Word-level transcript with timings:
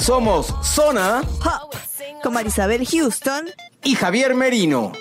Somos 0.00 0.54
Zona 0.62 1.22
Pop, 1.42 1.74
con 2.22 2.32
Marisabel 2.32 2.86
Houston 2.86 3.46
y 3.84 3.94
Javier 3.94 4.34
Merino. 4.34 4.92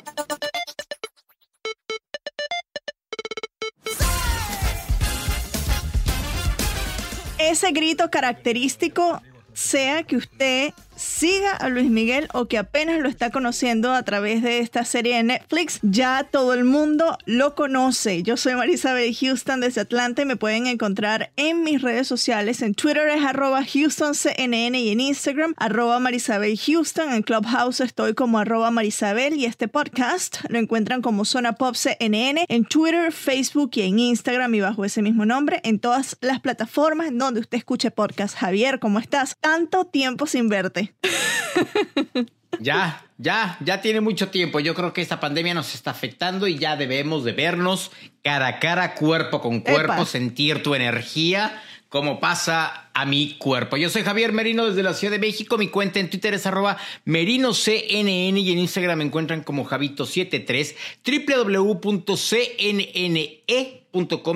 ese 7.50 7.72
grito 7.72 8.12
característico, 8.12 9.22
sea 9.54 10.04
que 10.04 10.18
usted 10.18 10.74
siga 11.00 11.54
a 11.54 11.70
Luis 11.70 11.90
Miguel 11.90 12.28
o 12.34 12.48
que 12.48 12.58
apenas 12.58 13.00
lo 13.00 13.10
está 13.10 13.32
conociendo 13.32 13.94
a 13.94 14.04
través 14.04 14.44
de 14.44 14.60
esta 14.60 14.86
serie 14.86 15.16
de 15.16 15.24
Netflix, 15.24 15.80
ya 15.82 16.28
todo 16.30 16.54
el 16.54 16.66
mundo 16.66 17.18
lo 17.26 17.56
conoce. 17.56 18.22
Yo 18.24 18.38
soy 18.38 18.56
Marisabel 18.56 19.16
Houston 19.16 19.62
desde 19.62 19.82
Atlanta 19.82 20.22
y 20.22 20.26
me 20.26 20.36
pueden 20.36 20.68
encontrar 20.68 21.32
en 21.38 21.64
mis 21.64 21.82
redes 21.82 22.08
sociales. 22.08 22.62
En 22.62 22.76
Twitter 22.76 23.08
es 23.08 23.24
arroba 23.24 23.62
HoustonCNN 23.62 24.76
y 24.76 24.90
en 24.90 25.00
Instagram 25.00 25.54
arroba 25.58 26.00
Marisabel 26.00 26.58
Houston. 26.58 27.14
En 27.14 27.24
Clubhouse 27.24 27.80
estoy 27.80 28.14
como 28.14 28.40
arroba 28.40 28.70
Marisabel 28.70 29.36
y 29.36 29.46
este 29.46 29.68
podcast 29.68 30.38
lo 30.50 30.60
encuentran 30.60 31.02
como 31.02 31.26
Zona 31.26 31.54
Pop 31.54 31.76
CNN 31.76 32.46
en 32.48 32.66
Twitter, 32.66 33.12
Facebook 33.12 33.72
y 33.76 33.82
en 33.82 34.00
Instagram 34.00 34.54
y 34.56 34.62
bajo 34.62 34.84
ese 34.84 35.02
mismo 35.02 35.26
nombre 35.26 35.62
en 35.64 35.80
todas 35.80 36.18
las 36.22 36.40
plataformas 36.42 37.10
donde 37.14 37.40
usted 37.40 37.58
escuche 37.58 37.92
podcast. 37.92 38.36
Javier, 38.36 38.80
¿cómo 38.80 39.00
estás? 39.00 39.38
Tanto 39.40 39.86
tiempo 39.86 40.28
sin 40.28 40.50
verte. 40.50 40.89
Ya, 42.60 43.06
ya, 43.18 43.58
ya 43.62 43.82
tiene 43.82 44.02
mucho 44.02 44.30
tiempo. 44.30 44.60
Yo 44.60 44.76
creo 44.76 44.92
que 44.92 45.02
esta 45.02 45.20
pandemia 45.20 45.54
nos 45.54 45.76
está 45.76 45.92
afectando 45.92 46.48
y 46.48 46.58
ya 46.58 46.76
debemos 46.76 47.24
de 47.24 47.32
vernos 47.32 47.92
cara 48.22 48.48
a 48.48 48.60
cara, 48.60 48.96
cuerpo 48.96 49.40
con 49.40 49.62
cuerpo, 49.62 49.94
Epa. 49.94 50.06
sentir 50.06 50.62
tu 50.62 50.76
energía, 50.76 51.62
como 51.90 52.20
pasa 52.20 52.90
a 52.94 53.06
mi 53.06 53.36
cuerpo. 53.40 53.76
Yo 53.78 53.90
soy 53.90 54.04
Javier 54.04 54.32
Merino 54.32 54.68
desde 54.68 54.84
la 54.84 54.94
Ciudad 54.94 55.12
de 55.12 55.20
México. 55.20 55.58
Mi 55.58 55.70
cuenta 55.70 56.00
en 56.00 56.10
Twitter 56.10 56.36
es 56.36 56.46
arroba 56.46 56.78
merinoCNN 57.06 58.38
y 58.38 58.52
en 58.52 58.60
Instagram 58.60 59.00
me 59.00 59.06
encuentran 59.06 59.42
como 59.44 59.66
Javito73, 59.66 60.76
www.cnne.com 61.04 62.30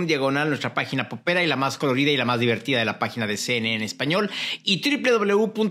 diagonal 0.08 0.50
nuestra 0.50 0.74
página 0.74 1.10
popera 1.10 1.44
y 1.44 1.48
la 1.48 1.56
más 1.56 1.78
colorida 1.78 2.10
y 2.10 2.18
la 2.18 2.26
más 2.26 2.40
divertida 2.40 2.80
de 2.80 2.86
la 2.86 2.98
página 2.98 3.28
de 3.28 3.38
CNN 3.38 3.76
en 3.76 3.84
español 3.84 4.32
y 4.64 4.82
www.cnn.com 4.82 5.68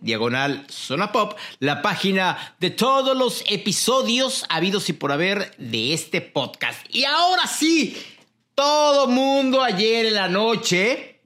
diagonal 0.00 0.66
zona 0.68 1.12
pop 1.12 1.38
la 1.58 1.80
página 1.80 2.56
de 2.60 2.68
todos 2.68 3.16
los 3.16 3.42
episodios 3.48 4.44
habidos 4.50 4.90
y 4.90 4.92
por 4.92 5.12
haber 5.12 5.56
de 5.56 5.94
este 5.94 6.20
podcast. 6.20 6.84
Y 6.94 7.04
ahora 7.04 7.46
sí, 7.46 7.96
todo 8.60 9.06
mundo 9.06 9.62
ayer 9.62 10.04
en 10.04 10.12
la 10.12 10.28
noche 10.28 11.22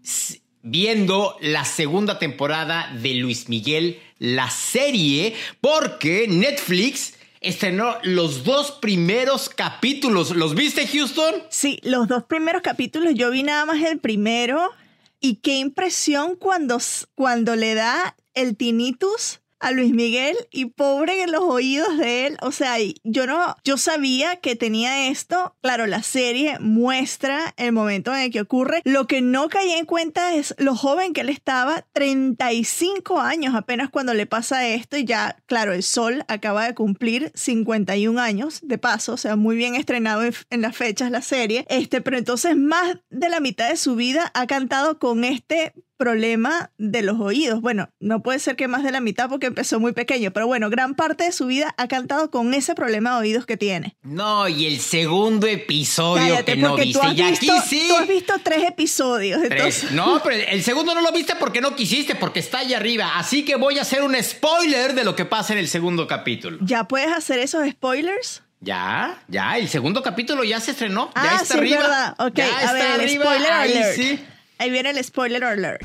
viendo 0.62 1.36
la 1.40 1.64
segunda 1.64 2.16
temporada 2.20 2.96
de 3.02 3.14
Luis 3.14 3.48
Miguel, 3.48 3.98
la 4.20 4.48
serie, 4.50 5.34
porque 5.60 6.28
Netflix 6.28 7.14
estrenó 7.40 7.96
los 8.04 8.44
dos 8.44 8.70
primeros 8.70 9.48
capítulos. 9.48 10.30
¿Los 10.30 10.54
viste, 10.54 10.86
Houston? 10.86 11.34
Sí, 11.48 11.80
los 11.82 12.06
dos 12.06 12.22
primeros 12.22 12.62
capítulos, 12.62 13.14
yo 13.16 13.32
vi 13.32 13.42
nada 13.42 13.66
más 13.66 13.82
el 13.82 13.98
primero 13.98 14.70
y 15.18 15.40
qué 15.42 15.56
impresión 15.56 16.36
cuando, 16.36 16.78
cuando 17.16 17.56
le 17.56 17.74
da 17.74 18.14
el 18.34 18.56
tinnitus 18.56 19.40
a 19.64 19.70
Luis 19.70 19.94
Miguel 19.94 20.36
y 20.50 20.66
pobre 20.66 21.22
en 21.22 21.32
los 21.32 21.42
oídos 21.42 21.96
de 21.96 22.26
él. 22.26 22.36
O 22.42 22.52
sea, 22.52 22.76
yo 23.02 23.26
no, 23.26 23.56
yo 23.64 23.78
sabía 23.78 24.36
que 24.36 24.56
tenía 24.56 25.08
esto. 25.08 25.56
Claro, 25.62 25.86
la 25.86 26.02
serie 26.02 26.58
muestra 26.60 27.54
el 27.56 27.72
momento 27.72 28.14
en 28.14 28.20
el 28.20 28.30
que 28.30 28.42
ocurre. 28.42 28.82
Lo 28.84 29.06
que 29.06 29.22
no 29.22 29.48
caí 29.48 29.72
en 29.72 29.86
cuenta 29.86 30.34
es 30.34 30.54
lo 30.58 30.76
joven 30.76 31.14
que 31.14 31.22
él 31.22 31.30
estaba, 31.30 31.86
35 31.94 33.20
años 33.20 33.54
apenas 33.54 33.88
cuando 33.88 34.12
le 34.12 34.26
pasa 34.26 34.68
esto 34.68 34.98
y 34.98 35.06
ya, 35.06 35.36
claro, 35.46 35.72
el 35.72 35.82
sol 35.82 36.24
acaba 36.28 36.66
de 36.66 36.74
cumplir 36.74 37.32
51 37.34 38.20
años 38.20 38.60
de 38.62 38.76
paso, 38.76 39.14
o 39.14 39.16
sea, 39.16 39.36
muy 39.36 39.56
bien 39.56 39.76
estrenado 39.76 40.24
en, 40.24 40.34
en 40.50 40.60
las 40.60 40.76
fechas 40.76 41.10
la 41.10 41.22
serie. 41.22 41.64
Este, 41.70 42.02
pero 42.02 42.18
entonces 42.18 42.54
más 42.54 42.98
de 43.08 43.30
la 43.30 43.40
mitad 43.40 43.70
de 43.70 43.76
su 43.76 43.96
vida 43.96 44.30
ha 44.34 44.46
cantado 44.46 44.98
con 44.98 45.24
este 45.24 45.72
problema 45.96 46.70
de 46.78 47.02
los 47.02 47.20
oídos. 47.20 47.60
Bueno, 47.60 47.88
no 48.00 48.22
puede 48.22 48.38
ser 48.38 48.56
que 48.56 48.68
más 48.68 48.82
de 48.82 48.90
la 48.92 49.00
mitad 49.00 49.28
porque 49.28 49.46
empezó 49.46 49.80
muy 49.80 49.92
pequeño, 49.92 50.32
pero 50.32 50.46
bueno, 50.46 50.70
gran 50.70 50.94
parte 50.94 51.24
de 51.24 51.32
su 51.32 51.46
vida 51.46 51.74
ha 51.78 51.88
cantado 51.88 52.30
con 52.30 52.52
ese 52.54 52.74
problema 52.74 53.10
de 53.14 53.20
oídos 53.20 53.46
que 53.46 53.56
tiene. 53.56 53.96
No, 54.02 54.48
y 54.48 54.66
el 54.66 54.80
segundo 54.80 55.46
episodio 55.46 56.22
Cállate, 56.34 56.52
que 56.52 56.56
no 56.58 56.76
viste. 56.76 56.92
tú 56.92 57.02
has 57.02 57.12
aquí 57.12 57.48
sí. 57.66 57.86
tú 57.88 57.96
has 57.96 58.08
visto 58.08 58.34
tres 58.42 58.64
episodios. 58.64 59.40
Tres. 59.42 59.52
Entonces, 59.52 59.92
No, 59.92 60.20
pero 60.22 60.36
el 60.36 60.62
segundo 60.62 60.94
no 60.94 61.00
lo 61.00 61.12
viste 61.12 61.34
porque 61.36 61.60
no 61.60 61.74
quisiste, 61.76 62.14
porque 62.14 62.40
está 62.40 62.58
ahí 62.58 62.74
arriba. 62.74 63.12
Así 63.16 63.44
que 63.44 63.56
voy 63.56 63.78
a 63.78 63.82
hacer 63.82 64.02
un 64.02 64.20
spoiler 64.22 64.94
de 64.94 65.04
lo 65.04 65.14
que 65.14 65.24
pasa 65.24 65.52
en 65.52 65.58
el 65.58 65.68
segundo 65.68 66.06
capítulo. 66.06 66.58
¿ya 66.60 66.84
puedes 66.84 67.12
hacer 67.12 67.38
esos 67.38 67.68
spoilers? 67.68 68.42
Ya, 68.60 69.22
ya, 69.28 69.58
el 69.58 69.68
segundo 69.68 70.02
capítulo 70.02 70.42
ya 70.42 70.58
se 70.58 70.70
estrenó. 70.70 71.10
ya 71.14 71.22
ah, 71.22 71.38
está 71.42 71.54
sí, 71.54 71.58
arriba. 71.58 71.76
es 71.76 71.82
verdad. 71.82 72.14
Ok, 72.18 72.34
ya 72.36 72.44
a 72.46 72.60
está 72.62 72.72
ver, 72.72 73.00
el 73.00 73.10
spoiler 73.10 73.52
ahí 73.52 73.72
alert. 73.72 73.96
sí. 73.96 74.24
Ahí 74.64 74.70
viene 74.70 74.88
el 74.88 75.04
spoiler 75.04 75.44
alert. 75.44 75.82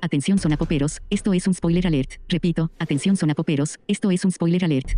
Atención 0.00 0.38
sonapoperos, 0.38 1.02
esto 1.10 1.34
es 1.34 1.46
un 1.46 1.52
spoiler 1.52 1.86
alert. 1.86 2.12
Repito, 2.26 2.70
atención 2.78 3.18
sonapoperos, 3.18 3.78
esto 3.86 4.10
es 4.10 4.24
un 4.24 4.32
spoiler 4.32 4.64
alert. 4.64 4.92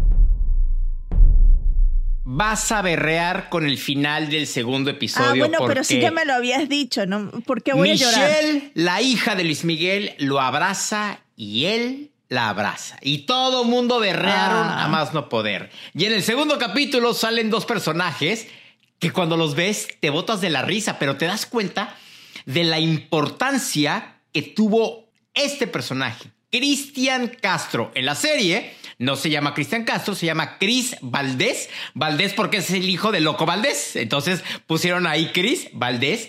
Vas 2.22 2.70
a 2.70 2.82
berrear 2.82 3.48
con 3.48 3.66
el 3.66 3.76
final 3.78 4.30
del 4.30 4.46
segundo 4.46 4.90
episodio. 4.90 5.44
Ah, 5.44 5.48
bueno, 5.48 5.58
pero 5.66 5.82
sí 5.82 5.98
que 5.98 6.12
me 6.12 6.24
lo 6.24 6.34
habías 6.34 6.68
dicho, 6.68 7.04
¿no? 7.04 7.32
¿Por 7.44 7.64
qué 7.64 7.72
voy 7.72 7.90
a 7.90 7.94
llorar? 7.94 8.30
Michelle, 8.30 8.70
la 8.74 9.02
hija 9.02 9.34
de 9.34 9.42
Luis 9.42 9.64
Miguel, 9.64 10.14
lo 10.18 10.40
abraza 10.40 11.18
y 11.34 11.64
él 11.64 12.12
la 12.28 12.48
abraza. 12.48 12.96
Y 13.02 13.26
todo 13.26 13.64
mundo 13.64 13.98
berrearon 13.98 14.68
Ah. 14.68 14.84
a 14.84 14.88
más 14.88 15.12
no 15.14 15.28
poder. 15.28 15.70
Y 15.94 16.04
en 16.04 16.12
el 16.12 16.22
segundo 16.22 16.60
capítulo 16.60 17.12
salen 17.12 17.50
dos 17.50 17.66
personajes 17.66 18.46
que 19.02 19.10
cuando 19.10 19.36
los 19.36 19.56
ves 19.56 19.88
te 19.98 20.10
botas 20.10 20.40
de 20.40 20.48
la 20.48 20.62
risa, 20.62 21.00
pero 21.00 21.16
te 21.16 21.24
das 21.24 21.44
cuenta 21.44 21.96
de 22.46 22.62
la 22.62 22.78
importancia 22.78 24.20
que 24.32 24.42
tuvo 24.42 25.08
este 25.34 25.66
personaje. 25.66 26.30
Cristian 26.52 27.26
Castro 27.26 27.90
en 27.96 28.06
la 28.06 28.14
serie 28.14 28.74
no 28.98 29.16
se 29.16 29.28
llama 29.28 29.54
Cristian 29.54 29.82
Castro, 29.82 30.14
se 30.14 30.26
llama 30.26 30.56
Cris 30.56 30.94
Valdés. 31.00 31.68
Valdés 31.94 32.32
porque 32.32 32.58
es 32.58 32.70
el 32.70 32.88
hijo 32.88 33.10
de 33.10 33.20
Loco 33.20 33.44
Valdés. 33.44 33.96
Entonces 33.96 34.44
pusieron 34.68 35.08
ahí 35.08 35.32
Cris 35.32 35.66
Valdés. 35.72 36.28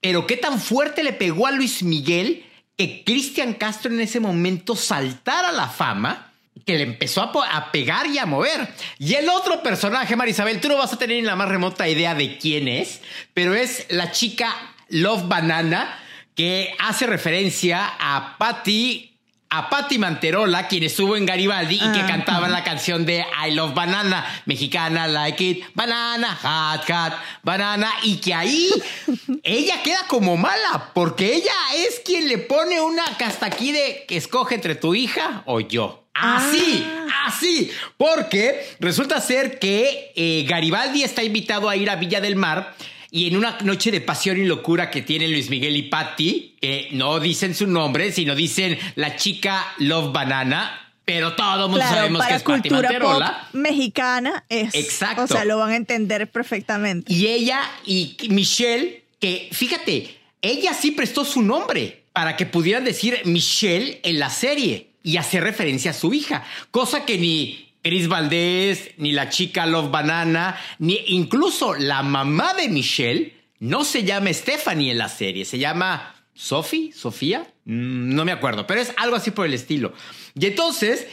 Pero 0.00 0.26
qué 0.26 0.36
tan 0.36 0.60
fuerte 0.60 1.04
le 1.04 1.12
pegó 1.12 1.46
a 1.46 1.52
Luis 1.52 1.84
Miguel 1.84 2.44
que 2.76 3.04
Cristian 3.04 3.54
Castro 3.54 3.92
en 3.92 4.00
ese 4.00 4.18
momento 4.18 4.74
saltara 4.74 5.52
la 5.52 5.68
fama 5.68 6.29
le 6.78 6.84
empezó 6.84 7.22
a 7.22 7.72
pegar 7.72 8.06
y 8.06 8.18
a 8.18 8.26
mover. 8.26 8.68
Y 8.98 9.14
el 9.14 9.28
otro 9.28 9.62
personaje, 9.62 10.16
Marisabel, 10.16 10.60
tú 10.60 10.68
no 10.68 10.76
vas 10.76 10.92
a 10.92 10.98
tener 10.98 11.16
ni 11.16 11.22
la 11.22 11.36
más 11.36 11.48
remota 11.48 11.88
idea 11.88 12.14
de 12.14 12.38
quién 12.38 12.68
es, 12.68 13.00
pero 13.34 13.54
es 13.54 13.86
la 13.90 14.12
chica 14.12 14.54
Love 14.88 15.28
Banana 15.28 15.98
que 16.34 16.74
hace 16.78 17.06
referencia 17.06 17.92
a 17.98 18.36
Patty 18.38 19.09
a 19.50 19.68
Patti 19.68 19.98
Manterola, 19.98 20.68
quien 20.68 20.84
estuvo 20.84 21.16
en 21.16 21.26
Garibaldi 21.26 21.74
y 21.74 21.78
que 21.78 22.00
Ah, 22.00 22.06
cantaba 22.06 22.48
la 22.48 22.62
canción 22.64 23.04
de 23.04 23.24
I 23.46 23.50
Love 23.52 23.74
Banana, 23.74 24.24
mexicana, 24.46 25.08
like 25.08 25.44
it, 25.44 25.64
banana, 25.74 26.38
hot, 26.40 26.88
hot, 26.88 27.12
banana, 27.42 27.90
y 28.02 28.16
que 28.16 28.32
ahí 28.32 28.70
ella 29.42 29.82
queda 29.82 30.06
como 30.08 30.36
mala, 30.36 30.90
porque 30.94 31.34
ella 31.34 31.52
es 31.74 32.00
quien 32.04 32.28
le 32.28 32.38
pone 32.38 32.80
una 32.80 33.04
hasta 33.04 33.46
aquí 33.46 33.72
de 33.72 34.04
que 34.06 34.16
escoge 34.16 34.54
entre 34.54 34.74
tu 34.74 34.94
hija 34.94 35.42
o 35.46 35.60
yo. 35.60 36.04
Así, 36.14 36.86
así, 37.26 37.70
porque 37.96 38.76
resulta 38.78 39.20
ser 39.20 39.58
que 39.58 40.12
eh, 40.16 40.44
Garibaldi 40.48 41.02
está 41.02 41.22
invitado 41.22 41.68
a 41.68 41.76
ir 41.76 41.88
a 41.88 41.96
Villa 41.96 42.20
del 42.20 42.36
Mar 42.36 42.74
y 43.10 43.26
en 43.26 43.36
una 43.36 43.58
noche 43.62 43.90
de 43.90 44.00
pasión 44.00 44.38
y 44.38 44.44
locura 44.44 44.90
que 44.90 45.02
tienen 45.02 45.32
Luis 45.32 45.50
Miguel 45.50 45.76
y 45.76 45.82
Patty, 45.82 46.56
eh, 46.60 46.88
no 46.92 47.18
dicen 47.20 47.54
su 47.54 47.66
nombre, 47.66 48.12
sino 48.12 48.34
dicen 48.34 48.78
la 48.94 49.16
chica 49.16 49.66
Love 49.78 50.12
Banana, 50.12 50.92
pero 51.04 51.34
todo 51.34 51.64
el 51.64 51.70
mundo 51.70 51.76
Claro, 51.78 51.96
sabemos 51.96 52.26
que 52.26 52.34
es 52.34 52.42
cultura 52.42 52.76
pop 52.76 52.82
Manterola. 52.82 53.48
mexicana 53.52 54.44
es. 54.48 54.74
Exacto. 54.74 55.24
O 55.24 55.26
sea, 55.26 55.44
lo 55.44 55.58
van 55.58 55.70
a 55.70 55.76
entender 55.76 56.30
perfectamente. 56.30 57.12
Y 57.12 57.26
ella 57.26 57.62
y 57.84 58.16
Michelle, 58.28 59.02
que 59.18 59.48
fíjate, 59.50 60.16
ella 60.40 60.72
sí 60.72 60.92
prestó 60.92 61.24
su 61.24 61.42
nombre 61.42 62.04
para 62.12 62.36
que 62.36 62.46
pudieran 62.46 62.84
decir 62.84 63.18
Michelle 63.24 64.00
en 64.04 64.18
la 64.20 64.30
serie 64.30 64.90
y 65.02 65.16
hacer 65.16 65.42
referencia 65.42 65.90
a 65.92 65.94
su 65.94 66.12
hija, 66.12 66.44
cosa 66.70 67.04
que 67.04 67.18
ni 67.18 67.69
Chris 67.82 68.08
Valdés, 68.08 68.90
ni 68.98 69.12
la 69.12 69.28
chica 69.28 69.66
Love 69.66 69.90
Banana, 69.90 70.58
ni 70.78 70.98
incluso 71.06 71.74
la 71.74 72.02
mamá 72.02 72.54
de 72.54 72.68
Michelle 72.68 73.34
no 73.58 73.84
se 73.84 74.04
llama 74.04 74.32
Stephanie 74.32 74.92
en 74.92 74.98
la 74.98 75.08
serie, 75.08 75.44
se 75.44 75.58
llama 75.58 76.14
Sophie, 76.34 76.92
Sofía, 76.92 77.46
Mm, 77.70 78.16
no 78.16 78.24
me 78.24 78.32
acuerdo, 78.32 78.66
pero 78.66 78.80
es 78.80 78.92
algo 78.96 79.14
así 79.14 79.30
por 79.30 79.46
el 79.46 79.54
estilo. 79.54 79.92
Y 80.34 80.46
entonces 80.46 81.06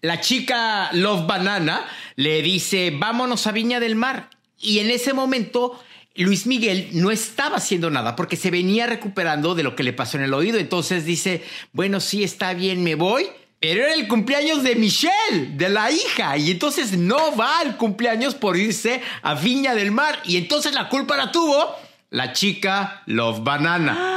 la 0.00 0.20
chica 0.20 0.90
Love 0.92 1.26
Banana 1.26 1.86
le 2.16 2.40
dice, 2.40 2.90
vámonos 2.90 3.46
a 3.46 3.52
Viña 3.52 3.80
del 3.80 3.96
Mar. 3.96 4.30
Y 4.58 4.78
en 4.78 4.90
ese 4.90 5.12
momento, 5.12 5.78
Luis 6.14 6.46
Miguel 6.46 6.88
no 6.92 7.10
estaba 7.10 7.56
haciendo 7.56 7.90
nada 7.90 8.16
porque 8.16 8.36
se 8.36 8.50
venía 8.50 8.86
recuperando 8.86 9.54
de 9.54 9.62
lo 9.62 9.76
que 9.76 9.82
le 9.82 9.92
pasó 9.92 10.16
en 10.16 10.24
el 10.24 10.32
oído. 10.32 10.58
Entonces 10.58 11.04
dice, 11.04 11.42
bueno, 11.72 12.00
sí, 12.00 12.24
está 12.24 12.54
bien, 12.54 12.82
me 12.82 12.94
voy. 12.94 13.26
Pero 13.60 13.84
era 13.84 13.92
el 13.92 14.08
cumpleaños 14.08 14.62
de 14.62 14.74
Michelle, 14.74 15.50
de 15.52 15.68
la 15.68 15.90
hija. 15.90 16.38
Y 16.38 16.50
entonces 16.50 16.96
no 16.96 17.36
va 17.36 17.60
al 17.60 17.76
cumpleaños 17.76 18.34
por 18.34 18.56
irse 18.56 19.02
a 19.20 19.34
Viña 19.34 19.74
del 19.74 19.92
Mar. 19.92 20.18
Y 20.24 20.38
entonces 20.38 20.72
la 20.72 20.88
culpa 20.88 21.16
la 21.18 21.30
tuvo 21.30 21.76
la 22.08 22.32
chica 22.32 23.02
Love 23.06 23.44
Banana. 23.44 24.16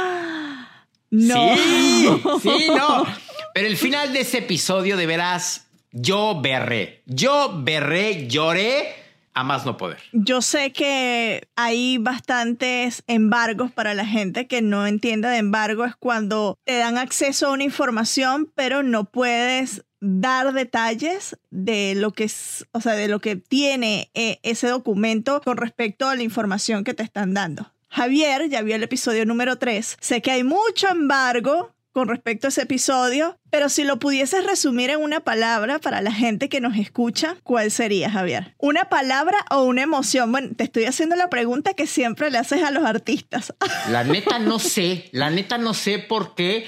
No. 1.10 1.54
Sí, 1.54 2.08
sí, 2.42 2.66
no. 2.76 3.06
Pero 3.54 3.68
el 3.68 3.76
final 3.76 4.12
de 4.12 4.22
ese 4.22 4.38
episodio, 4.38 4.96
de 4.96 5.06
veras, 5.06 5.68
yo 5.92 6.40
berré. 6.40 7.02
Yo 7.06 7.52
berré, 7.62 8.26
lloré 8.26 9.03
a 9.34 9.44
más 9.44 9.66
no 9.66 9.76
poder. 9.76 9.98
Yo 10.12 10.40
sé 10.40 10.72
que 10.72 11.48
hay 11.56 11.98
bastantes 11.98 13.02
embargos 13.06 13.72
para 13.72 13.92
la 13.94 14.06
gente 14.06 14.46
que 14.46 14.62
no 14.62 14.86
entienda 14.86 15.30
de 15.30 15.38
embargo. 15.38 15.84
Es 15.84 15.96
cuando 15.96 16.58
te 16.64 16.78
dan 16.78 16.96
acceso 16.96 17.48
a 17.48 17.52
una 17.52 17.64
información, 17.64 18.50
pero 18.54 18.82
no 18.82 19.04
puedes 19.04 19.84
dar 20.00 20.52
detalles 20.52 21.36
de 21.50 21.94
lo 21.96 22.12
que 22.12 22.24
es, 22.24 22.66
o 22.72 22.80
sea, 22.80 22.92
de 22.92 23.08
lo 23.08 23.20
que 23.20 23.36
tiene 23.36 24.10
eh, 24.14 24.38
ese 24.42 24.68
documento 24.68 25.40
con 25.42 25.56
respecto 25.56 26.08
a 26.08 26.14
la 26.14 26.22
información 26.22 26.84
que 26.84 26.94
te 26.94 27.02
están 27.02 27.34
dando. 27.34 27.72
Javier 27.88 28.48
ya 28.48 28.62
vio 28.62 28.74
el 28.74 28.82
episodio 28.82 29.24
número 29.24 29.56
3. 29.56 29.98
Sé 30.00 30.20
que 30.20 30.32
hay 30.32 30.42
mucho 30.42 30.88
embargo 30.88 31.73
con 31.94 32.08
respecto 32.08 32.48
a 32.48 32.50
ese 32.50 32.62
episodio, 32.62 33.38
pero 33.50 33.68
si 33.68 33.84
lo 33.84 34.00
pudieses 34.00 34.44
resumir 34.44 34.90
en 34.90 35.00
una 35.00 35.20
palabra 35.20 35.78
para 35.78 36.00
la 36.00 36.10
gente 36.12 36.48
que 36.48 36.60
nos 36.60 36.76
escucha, 36.76 37.36
¿cuál 37.44 37.70
sería, 37.70 38.10
Javier? 38.10 38.52
¿Una 38.58 38.86
palabra 38.86 39.38
o 39.52 39.62
una 39.62 39.82
emoción? 39.82 40.32
Bueno, 40.32 40.50
te 40.56 40.64
estoy 40.64 40.86
haciendo 40.86 41.14
la 41.14 41.30
pregunta 41.30 41.72
que 41.74 41.86
siempre 41.86 42.32
le 42.32 42.38
haces 42.38 42.64
a 42.64 42.72
los 42.72 42.84
artistas. 42.84 43.54
La 43.90 44.02
neta 44.02 44.40
no 44.40 44.58
sé, 44.58 45.08
la 45.12 45.30
neta 45.30 45.56
no 45.56 45.72
sé 45.72 46.00
por 46.00 46.34
qué. 46.34 46.66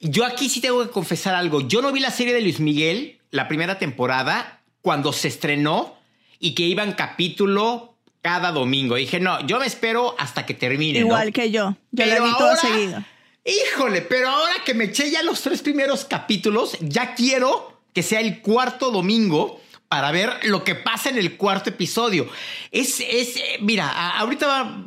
Yo 0.00 0.26
aquí 0.26 0.50
sí 0.50 0.60
tengo 0.60 0.82
que 0.84 0.90
confesar 0.90 1.34
algo. 1.34 1.62
Yo 1.62 1.80
no 1.80 1.90
vi 1.90 2.00
la 2.00 2.10
serie 2.10 2.34
de 2.34 2.42
Luis 2.42 2.60
Miguel, 2.60 3.18
la 3.30 3.48
primera 3.48 3.78
temporada, 3.78 4.60
cuando 4.82 5.14
se 5.14 5.28
estrenó 5.28 5.96
y 6.38 6.54
que 6.54 6.64
iban 6.64 6.92
capítulo 6.92 7.94
cada 8.20 8.52
domingo. 8.52 8.96
Dije, 8.96 9.18
no, 9.18 9.40
yo 9.46 9.58
me 9.58 9.66
espero 9.66 10.14
hasta 10.18 10.44
que 10.44 10.52
termine. 10.52 10.98
Igual 10.98 11.28
¿no? 11.28 11.32
que 11.32 11.50
yo. 11.50 11.74
Yo 11.90 12.04
la 12.04 12.12
Pero 12.12 12.24
vi 12.26 12.32
todo 12.36 12.48
ahora- 12.50 12.60
seguido. 12.60 13.04
Híjole, 13.48 14.02
pero 14.02 14.28
ahora 14.28 14.52
que 14.64 14.74
me 14.74 14.84
eché 14.84 15.10
ya 15.10 15.22
los 15.22 15.40
tres 15.40 15.62
primeros 15.62 16.04
capítulos, 16.04 16.76
ya 16.80 17.14
quiero 17.14 17.80
que 17.94 18.02
sea 18.02 18.20
el 18.20 18.40
cuarto 18.42 18.90
domingo 18.90 19.60
para 19.88 20.10
ver 20.12 20.30
lo 20.42 20.64
que 20.64 20.74
pasa 20.74 21.08
en 21.08 21.16
el 21.16 21.38
cuarto 21.38 21.70
episodio. 21.70 22.28
Es, 22.70 23.00
es 23.00 23.36
eh, 23.36 23.58
mira, 23.62 23.88
ahorita 24.18 24.46
va- 24.46 24.86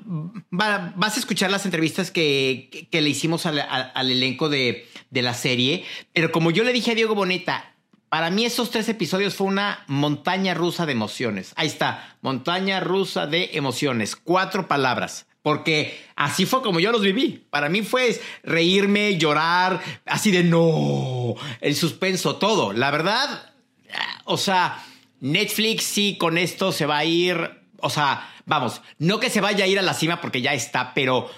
va- 0.54 0.94
vas 0.96 1.18
a 1.18 1.20
escuchar 1.20 1.50
las 1.50 1.66
entrevistas 1.66 2.12
que, 2.12 2.88
le 2.92 3.10
hicimos 3.10 3.48
al, 3.48 3.60
al- 3.62 3.92
al 3.96 4.12
elenco 4.12 4.48
de, 4.48 4.88
de 5.10 5.22
la 5.24 5.34
serie, 5.34 5.84
pero 6.14 6.32
como 6.32 6.52
yo 6.52 6.64
le 6.64 6.72
dije 6.72 6.92
a 6.92 6.96
Diego 6.96 7.16
Boneta, 7.16 7.74
para 8.10 8.30
mí 8.30 8.46
esos 8.46 8.70
tres 8.70 8.88
episodios 8.90 9.34
fue 9.34 9.48
una 9.48 9.84
montaña 9.88 10.54
rusa 10.54 10.86
de 10.86 10.92
emociones. 10.92 11.54
Ahí 11.56 11.66
está, 11.68 12.18
montaña 12.22 12.80
rusa 12.80 13.26
de 13.26 13.50
emociones, 13.54 14.16
cuatro 14.16 14.68
palabras. 14.68 15.26
Porque 15.42 16.00
así 16.16 16.46
fue 16.46 16.62
como 16.62 16.80
yo 16.80 16.92
los 16.92 17.02
viví. 17.02 17.46
Para 17.50 17.70
mí 17.70 17.82
fue 17.82 18.20
reírme, 18.44 19.18
llorar, 19.18 19.82
así 20.06 20.32
de 20.32 20.44
no, 20.44 21.36
el 21.62 21.76
suspenso, 21.76 22.36
todo. 22.36 22.74
La 22.74 22.92
verdad, 22.92 23.54
o 24.26 24.38
sea, 24.38 24.84
Netflix 25.20 25.84
sí 25.84 26.18
con 26.18 26.38
esto 26.38 26.72
se 26.72 26.86
va 26.86 27.00
a 27.00 27.06
ir, 27.06 27.38
o 27.78 27.90
sea, 27.90 28.30
vamos, 28.46 28.82
no 29.00 29.20
que 29.20 29.30
se 29.30 29.42
vaya 29.42 29.66
a 29.66 29.68
ir 29.68 29.80
a 29.80 29.84
la 29.84 29.94
cima 29.94 30.22
porque 30.22 30.42
ya 30.42 30.54
está, 30.54 30.94
pero 30.94 31.30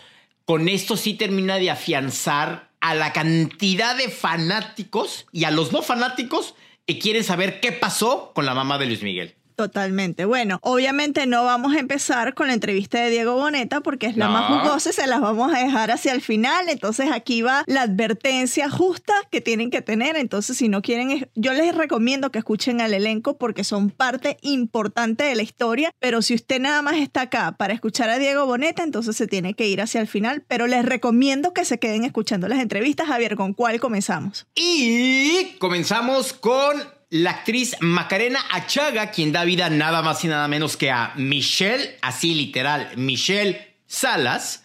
con 0.46 0.68
esto 0.68 0.98
sí 0.98 1.14
termina 1.14 1.58
de 1.58 1.72
afianzar 1.72 2.72
a 2.82 2.96
la 2.96 3.14
cantidad 3.14 3.96
de 3.96 4.10
fanáticos 4.10 5.26
y 5.32 5.46
a 5.46 5.52
los 5.52 5.72
no 5.72 5.82
fanáticos 5.82 6.56
que 6.86 7.00
quieren 7.00 7.24
saber 7.24 7.62
qué 7.62 7.72
pasó 7.72 8.34
con 8.36 8.46
la 8.46 8.54
mamá 8.54 8.78
de 8.78 8.88
Luis 8.88 9.04
Miguel. 9.04 9.36
Totalmente. 9.56 10.26
Bueno, 10.26 10.60
obviamente 10.62 11.26
no 11.28 11.44
vamos 11.46 11.76
a 11.76 11.80
empezar 11.80 12.34
con 12.34 12.48
la 12.48 12.54
entrevista 12.54 13.00
de 13.02 13.10
Diego 13.10 13.36
Boneta 13.36 13.82
porque 13.82 14.08
es 14.08 14.18
la 14.18 14.26
No. 14.28 14.32
más 14.34 14.62
jugosa 14.64 14.90
y 14.90 14.94
se 14.94 15.08
las 15.08 15.22
vamos 15.22 15.54
a 15.54 15.60
dejar 15.60 15.92
hacia 15.92 16.12
el 16.12 16.22
final. 16.22 16.70
Entonces 16.70 17.10
aquí 17.12 17.42
va 17.42 17.64
la 17.68 17.84
advertencia 17.84 18.70
justa 18.70 19.14
que 19.32 19.42
tienen 19.42 19.70
que 19.70 19.82
tener. 19.82 20.16
Entonces 20.16 20.58
si 20.58 20.70
no 20.70 20.82
quieren, 20.82 21.30
yo 21.36 21.54
les 21.54 21.76
recomiendo 21.76 22.32
que 22.32 22.40
escuchen 22.40 22.82
al 22.82 22.94
elenco 22.94 23.38
porque 23.38 23.64
son 23.64 23.90
parte 23.90 24.38
importante 24.42 25.24
de 25.24 25.36
la 25.36 25.44
historia. 25.44 25.92
Pero 26.00 26.22
si 26.22 26.34
usted 26.34 26.60
nada 26.60 26.82
más 26.82 26.96
está 26.96 27.22
acá 27.22 27.56
para 27.58 27.74
escuchar 27.74 28.10
a 28.10 28.18
Diego 28.20 28.46
Boneta, 28.46 28.84
entonces 28.84 29.16
se 29.16 29.28
tiene 29.28 29.54
que 29.54 29.68
ir 29.68 29.82
hacia 29.82 30.02
el 30.02 30.08
final. 30.08 30.44
Pero 30.48 30.68
les 30.68 30.84
recomiendo 30.86 31.54
que 31.54 31.66
se 31.66 31.80
queden 31.80 32.04
escuchando 32.06 32.48
las 32.48 32.60
entrevistas. 32.60 33.08
Javier, 33.08 33.36
¿con 33.36 33.54
cuál 33.54 33.80
comenzamos? 33.80 34.48
Y 34.56 35.56
comenzamos 35.60 36.34
con 36.34 36.84
la 37.14 37.30
actriz 37.30 37.76
Macarena 37.80 38.40
Achaga, 38.50 39.12
quien 39.12 39.32
da 39.32 39.44
vida 39.44 39.70
nada 39.70 40.02
más 40.02 40.24
y 40.24 40.28
nada 40.28 40.48
menos 40.48 40.76
que 40.78 40.90
a 40.90 41.14
Michelle, 41.16 41.96
así 42.02 42.34
literal, 42.34 42.90
Michelle 42.98 43.76
Salas. 43.86 44.63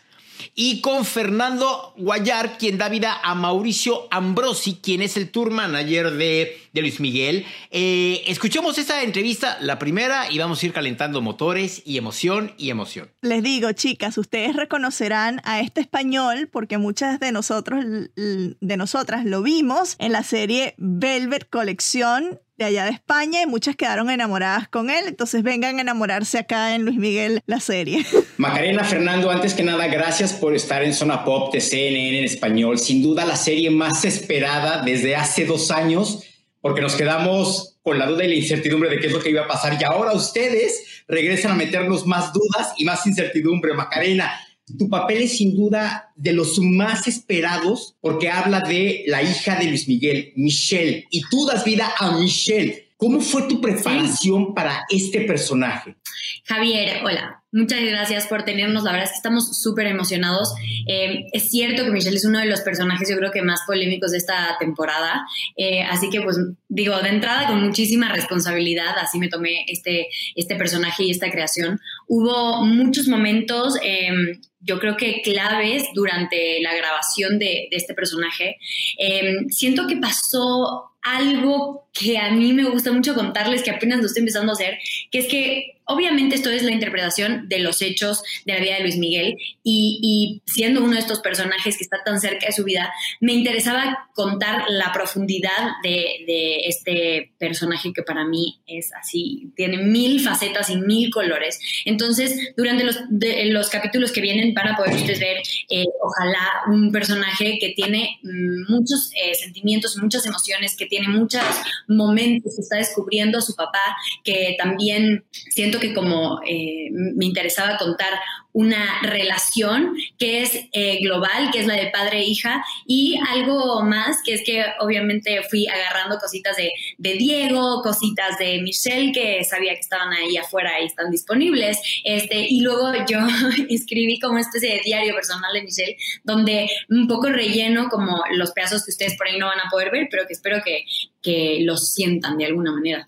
Y 0.54 0.80
con 0.80 1.04
Fernando 1.04 1.94
Guayar, 1.96 2.58
quien 2.58 2.78
da 2.78 2.88
vida 2.88 3.18
a 3.22 3.34
Mauricio 3.34 4.08
Ambrosi, 4.10 4.78
quien 4.82 5.02
es 5.02 5.16
el 5.16 5.30
tour 5.30 5.50
manager 5.50 6.12
de, 6.12 6.60
de 6.72 6.80
Luis 6.80 7.00
Miguel. 7.00 7.46
Eh, 7.70 8.22
escuchemos 8.26 8.78
esta 8.78 9.02
entrevista, 9.02 9.58
la 9.60 9.78
primera, 9.78 10.30
y 10.30 10.38
vamos 10.38 10.62
a 10.62 10.66
ir 10.66 10.72
calentando 10.72 11.20
motores 11.20 11.82
y 11.84 11.98
emoción 11.98 12.52
y 12.56 12.70
emoción. 12.70 13.10
Les 13.22 13.42
digo, 13.42 13.72
chicas, 13.72 14.18
ustedes 14.18 14.56
reconocerán 14.56 15.40
a 15.44 15.60
este 15.60 15.80
español 15.80 16.48
porque 16.50 16.78
muchas 16.78 17.20
de 17.20 17.32
nosotros, 17.32 17.84
de 18.16 18.76
nosotras 18.76 19.24
lo 19.24 19.42
vimos 19.42 19.96
en 19.98 20.12
la 20.12 20.22
serie 20.22 20.74
Velvet 20.78 21.48
Colección 21.50 22.40
de 22.58 22.64
allá 22.64 22.84
de 22.84 22.90
España 22.90 23.40
y 23.40 23.46
muchas 23.46 23.76
quedaron 23.76 24.10
enamoradas 24.10 24.68
con 24.68 24.90
él. 24.90 25.04
Entonces 25.06 25.44
vengan 25.44 25.78
a 25.78 25.80
enamorarse 25.80 26.38
acá 26.38 26.74
en 26.74 26.84
Luis 26.84 26.98
Miguel, 26.98 27.42
la 27.46 27.60
serie. 27.60 28.04
Macarena, 28.36 28.82
Fernando, 28.84 29.30
antes 29.30 29.54
que 29.54 29.62
nada, 29.62 29.86
gracias 29.86 30.32
por 30.32 30.54
estar 30.54 30.82
en 30.82 30.92
Zona 30.92 31.24
Pop 31.24 31.52
de 31.52 31.60
CNN 31.60 32.18
en 32.18 32.24
español. 32.24 32.78
Sin 32.78 33.00
duda 33.00 33.24
la 33.24 33.36
serie 33.36 33.70
más 33.70 34.04
esperada 34.04 34.82
desde 34.82 35.14
hace 35.14 35.46
dos 35.46 35.70
años, 35.70 36.24
porque 36.60 36.80
nos 36.80 36.96
quedamos 36.96 37.78
con 37.82 37.98
la 37.98 38.06
duda 38.06 38.24
y 38.24 38.28
la 38.28 38.34
incertidumbre 38.34 38.90
de 38.90 38.98
qué 38.98 39.06
es 39.06 39.12
lo 39.12 39.20
que 39.20 39.30
iba 39.30 39.42
a 39.42 39.48
pasar. 39.48 39.78
Y 39.80 39.84
ahora 39.84 40.12
ustedes 40.12 41.04
regresan 41.06 41.52
a 41.52 41.54
meternos 41.54 42.06
más 42.06 42.32
dudas 42.32 42.74
y 42.76 42.84
más 42.84 43.06
incertidumbre. 43.06 43.72
Macarena, 43.72 44.38
tu 44.76 44.88
papel 44.88 45.22
es 45.22 45.38
sin 45.38 45.56
duda 45.56 46.12
de 46.16 46.32
los 46.32 46.58
más 46.58 47.06
esperados 47.06 47.96
porque 48.00 48.28
habla 48.28 48.60
de 48.60 49.04
la 49.06 49.22
hija 49.22 49.56
de 49.56 49.66
Luis 49.66 49.88
Miguel, 49.88 50.32
Michelle, 50.36 51.06
y 51.10 51.22
tú 51.30 51.46
das 51.46 51.64
vida 51.64 51.92
a 51.98 52.12
Michelle. 52.12 52.88
¿Cómo 52.96 53.20
fue 53.20 53.42
tu 53.42 53.60
preparación 53.60 54.54
para 54.54 54.84
este 54.90 55.20
personaje? 55.20 55.96
Javier, 56.44 57.04
hola. 57.04 57.38
Muchas 57.50 57.80
gracias 57.80 58.26
por 58.26 58.42
tenernos. 58.44 58.82
La 58.82 58.92
verdad 58.92 59.06
es 59.06 59.12
que 59.12 59.16
estamos 59.16 59.62
súper 59.62 59.86
emocionados. 59.86 60.52
Eh, 60.86 61.24
es 61.32 61.48
cierto 61.48 61.84
que 61.84 61.90
Michelle 61.90 62.16
es 62.16 62.26
uno 62.26 62.40
de 62.40 62.46
los 62.46 62.60
personajes, 62.60 63.08
yo 63.08 63.16
creo 63.16 63.30
que 63.30 63.40
más 63.40 63.60
polémicos 63.66 64.10
de 64.10 64.18
esta 64.18 64.56
temporada. 64.60 65.26
Eh, 65.56 65.82
así 65.82 66.10
que, 66.10 66.20
pues, 66.20 66.36
digo, 66.68 67.00
de 67.00 67.08
entrada, 67.08 67.46
con 67.46 67.64
muchísima 67.64 68.12
responsabilidad, 68.12 68.98
así 68.98 69.18
me 69.18 69.28
tomé 69.28 69.64
este, 69.68 70.08
este 70.34 70.56
personaje 70.56 71.04
y 71.04 71.10
esta 71.10 71.30
creación. 71.30 71.80
Hubo 72.06 72.64
muchos 72.66 73.08
momentos, 73.08 73.76
em, 73.82 74.40
yo 74.60 74.78
creo 74.78 74.96
que 74.96 75.22
claves 75.22 75.88
durante 75.94 76.60
la 76.60 76.74
grabación 76.74 77.38
de, 77.38 77.68
de 77.70 77.76
este 77.76 77.94
personaje. 77.94 78.56
Em, 78.98 79.48
siento 79.48 79.86
que 79.86 79.96
pasó 79.96 80.92
algo 81.02 81.88
que 81.92 82.18
a 82.18 82.30
mí 82.30 82.52
me 82.52 82.64
gusta 82.64 82.92
mucho 82.92 83.14
contarles, 83.14 83.62
que 83.62 83.70
apenas 83.70 84.00
lo 84.00 84.06
estoy 84.06 84.20
empezando 84.20 84.52
a 84.52 84.54
hacer, 84.54 84.78
que 85.10 85.18
es 85.18 85.26
que 85.26 85.78
obviamente 85.84 86.34
esto 86.34 86.50
es 86.50 86.62
la 86.62 86.70
interpretación 86.70 87.48
de 87.48 87.60
los 87.60 87.80
hechos 87.82 88.22
de 88.44 88.52
la 88.52 88.60
vida 88.60 88.74
de 88.74 88.82
Luis 88.82 88.98
Miguel 88.98 89.36
y, 89.64 90.42
siendo 90.46 90.82
uno 90.84 90.94
de 90.94 91.00
estos 91.00 91.20
personajes 91.20 91.76
que 91.76 91.82
está 91.82 92.04
tan 92.04 92.20
cerca 92.20 92.46
de 92.46 92.52
su 92.52 92.62
vida, 92.62 92.92
me 93.20 93.32
interesaba 93.32 94.08
contar 94.14 94.64
la 94.68 94.92
profundidad 94.92 95.72
de, 95.82 96.58
este 96.66 97.32
personaje 97.38 97.92
que 97.92 98.02
para 98.02 98.24
mí 98.24 98.60
es 98.66 98.92
así, 98.92 99.50
tiene 99.56 99.78
mil 99.78 100.20
facetas 100.20 100.68
y 100.68 100.76
mil 100.76 101.10
colores. 101.10 101.58
Entonces, 101.86 102.52
durante 102.56 102.84
los, 102.84 103.00
los 103.10 103.70
capítulos 103.70 104.12
que 104.12 104.20
vienen 104.20 104.47
van 104.52 104.68
a 104.68 104.76
poder 104.76 104.94
ustedes 104.94 105.20
ver, 105.20 105.38
eh, 105.70 105.84
ojalá, 106.00 106.62
un 106.68 106.90
personaje 106.92 107.58
que 107.58 107.70
tiene 107.70 108.18
mm, 108.22 108.72
muchos 108.72 109.10
eh, 109.14 109.34
sentimientos, 109.34 109.96
muchas 109.96 110.26
emociones, 110.26 110.76
que 110.76 110.86
tiene 110.86 111.08
muchos 111.08 111.42
momentos, 111.88 112.54
que 112.56 112.62
está 112.62 112.76
descubriendo 112.76 113.38
a 113.38 113.42
su 113.42 113.54
papá, 113.54 113.96
que 114.24 114.56
también 114.58 115.24
siento 115.30 115.80
que 115.80 115.94
como 115.94 116.40
eh, 116.46 116.88
me 116.92 117.26
interesaba 117.26 117.78
contar 117.78 118.12
una 118.52 119.02
relación 119.02 119.94
que 120.18 120.42
es 120.42 120.52
eh, 120.72 120.98
global, 121.02 121.50
que 121.52 121.60
es 121.60 121.66
la 121.66 121.74
de 121.74 121.90
padre 121.90 122.20
e 122.20 122.24
hija, 122.24 122.64
y 122.86 123.18
algo 123.28 123.82
más, 123.82 124.18
que 124.24 124.34
es 124.34 124.42
que 124.44 124.64
obviamente 124.80 125.42
fui 125.48 125.66
agarrando 125.66 126.18
cositas 126.18 126.56
de, 126.56 126.70
Diego, 126.98 127.82
cositas 127.82 128.38
de 128.38 128.60
Michelle, 128.62 129.12
que 129.12 129.44
sabía 129.44 129.74
que 129.74 129.80
estaban 129.80 130.12
ahí 130.12 130.36
afuera 130.36 130.80
y 130.80 130.86
están 130.86 131.10
disponibles, 131.10 131.78
este, 132.04 132.46
y 132.48 132.60
luego 132.60 132.92
yo 133.08 133.18
escribí 133.68 134.18
como 134.18 134.32
una 134.32 134.42
especie 134.42 134.74
de 134.74 134.80
diario 134.84 135.14
personal 135.14 135.52
de 135.52 135.62
Michelle, 135.62 135.96
donde 136.24 136.68
un 136.88 137.06
poco 137.06 137.28
relleno 137.28 137.88
como 137.88 138.22
los 138.32 138.52
pedazos 138.52 138.84
que 138.84 138.90
ustedes 138.90 139.16
por 139.16 139.28
ahí 139.28 139.38
no 139.38 139.46
van 139.46 139.60
a 139.60 139.70
poder 139.70 139.90
ver, 139.90 140.08
pero 140.10 140.26
que 140.26 140.32
espero 140.32 140.60
que, 140.64 140.84
que 141.22 141.58
los 141.62 141.92
sientan 141.92 142.36
de 142.38 142.46
alguna 142.46 142.72
manera. 142.72 143.06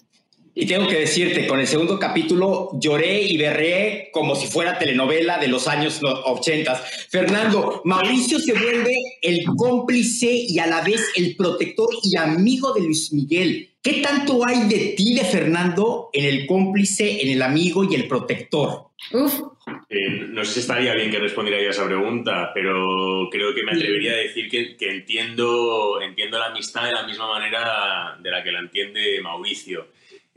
Y 0.54 0.66
tengo 0.66 0.88
que 0.88 0.99
decirte, 0.99 1.47
con 1.47 1.61
el 1.61 1.66
segundo 1.66 1.99
capítulo 1.99 2.71
lloré 2.75 3.23
y 3.23 3.37
berré 3.37 4.11
como 4.12 4.35
si 4.35 4.49
fuera 4.49 4.78
telenovela 4.78 5.38
de 5.38 5.47
los 5.47 5.69
años 5.69 6.00
80. 6.02 6.75
Fernando, 7.09 7.83
Mauricio 7.85 8.38
se 8.40 8.52
vuelve 8.52 8.95
el 9.23 9.45
cómplice 9.57 10.28
y 10.30 10.59
a 10.59 10.66
la 10.66 10.83
vez 10.83 11.12
el 11.16 11.37
protector 11.37 11.88
y 12.02 12.16
amigo 12.16 12.73
de 12.75 12.80
Luis 12.80 13.12
Miguel. 13.12 13.71
¿Qué 13.83 14.02
tanto 14.02 14.47
hay 14.47 14.69
de 14.69 14.95
ti, 14.97 15.14
de 15.14 15.25
Fernando, 15.25 16.11
en 16.12 16.25
el 16.25 16.47
cómplice, 16.47 17.23
en 17.23 17.30
el 17.30 17.42
amigo 17.42 17.85
y 17.85 17.95
el 17.95 18.09
protector? 18.09 18.90
Uf. 19.12 19.40
Eh, 19.88 20.26
no 20.28 20.45
sé 20.45 20.54
si 20.54 20.61
estaría 20.61 20.95
bien 20.95 21.11
que 21.11 21.19
respondiera 21.19 21.62
yo 21.62 21.69
a 21.69 21.71
esa 21.71 21.87
pregunta, 21.87 22.50
pero 22.52 23.28
creo 23.30 23.54
que 23.54 23.62
me 23.62 23.73
atrevería 23.73 24.12
a 24.12 24.16
decir 24.16 24.50
que, 24.50 24.76
que 24.76 24.90
entiendo, 24.90 26.00
entiendo 26.02 26.38
la 26.38 26.47
amistad 26.47 26.85
de 26.85 26.92
la 26.92 27.07
misma 27.07 27.28
manera 27.28 28.19
de 28.21 28.30
la 28.30 28.42
que 28.42 28.52
la 28.52 28.59
entiende 28.59 29.21
Mauricio. 29.23 29.87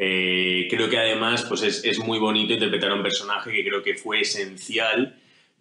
Eh, 0.06 0.68
creo 0.70 0.90
que 0.90 0.98
además 0.98 1.46
pues 1.48 1.64
es, 1.64 2.00
muy 2.00 2.20
bonito 2.20 2.54
interpretar 2.54 2.92
a 2.92 2.96
un 2.96 3.04
personaje 3.04 3.54
que 3.54 3.64
creo 3.64 3.82
que 3.82 3.96
fue 3.96 4.20
esencial 4.20 5.16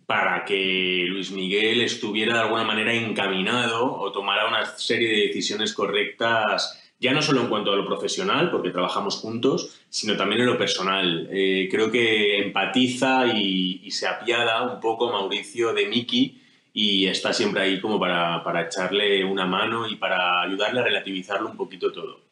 para 0.04 0.44
que 0.44 1.04
Luis 1.08 1.30
Miguel 1.30 1.80
estuviera 1.80 2.34
de 2.34 2.40
alguna 2.40 2.64
manera 2.64 2.92
encaminado 2.92 3.84
o 3.84 4.11
tomara 4.11 4.49
una 4.49 4.66
serie 4.66 5.08
de 5.08 5.26
decisiones 5.28 5.72
correctas, 5.72 6.92
ya 6.99 7.12
no 7.12 7.22
solo 7.22 7.42
en 7.42 7.46
cuanto 7.46 7.72
a 7.72 7.76
lo 7.76 7.87
profesional, 7.87 8.50
porque 8.50 8.70
trabajamos 8.70 9.16
juntos, 9.18 9.80
sino 9.88 10.16
también 10.16 10.40
en 10.40 10.49
lo 10.49 10.58
personal. 10.58 11.28
Eh, 11.30 11.68
creo 11.70 11.92
que 11.92 12.38
empatiza 12.38 13.28
y, 13.28 13.88
se 13.92 14.08
apiada 14.08 14.62
un 14.62 14.80
poco 14.80 15.12
Mauricio 15.12 15.72
de 15.72 15.87
Miki 15.87 16.40
y 16.75 17.06
está 17.06 17.32
siempre 17.32 17.62
ahí 17.62 17.80
como 17.80 18.00
para, 18.00 18.42
para 18.42 18.62
echarle 18.62 19.25
una 19.25 19.46
mano 19.46 19.87
y 19.87 19.96
para 19.96 20.42
ayudarle 20.42 20.80
a 20.80 20.84
relativizarlo 20.84 21.49
un 21.49 21.56
poquito 21.56 21.92
todo. 21.92 22.22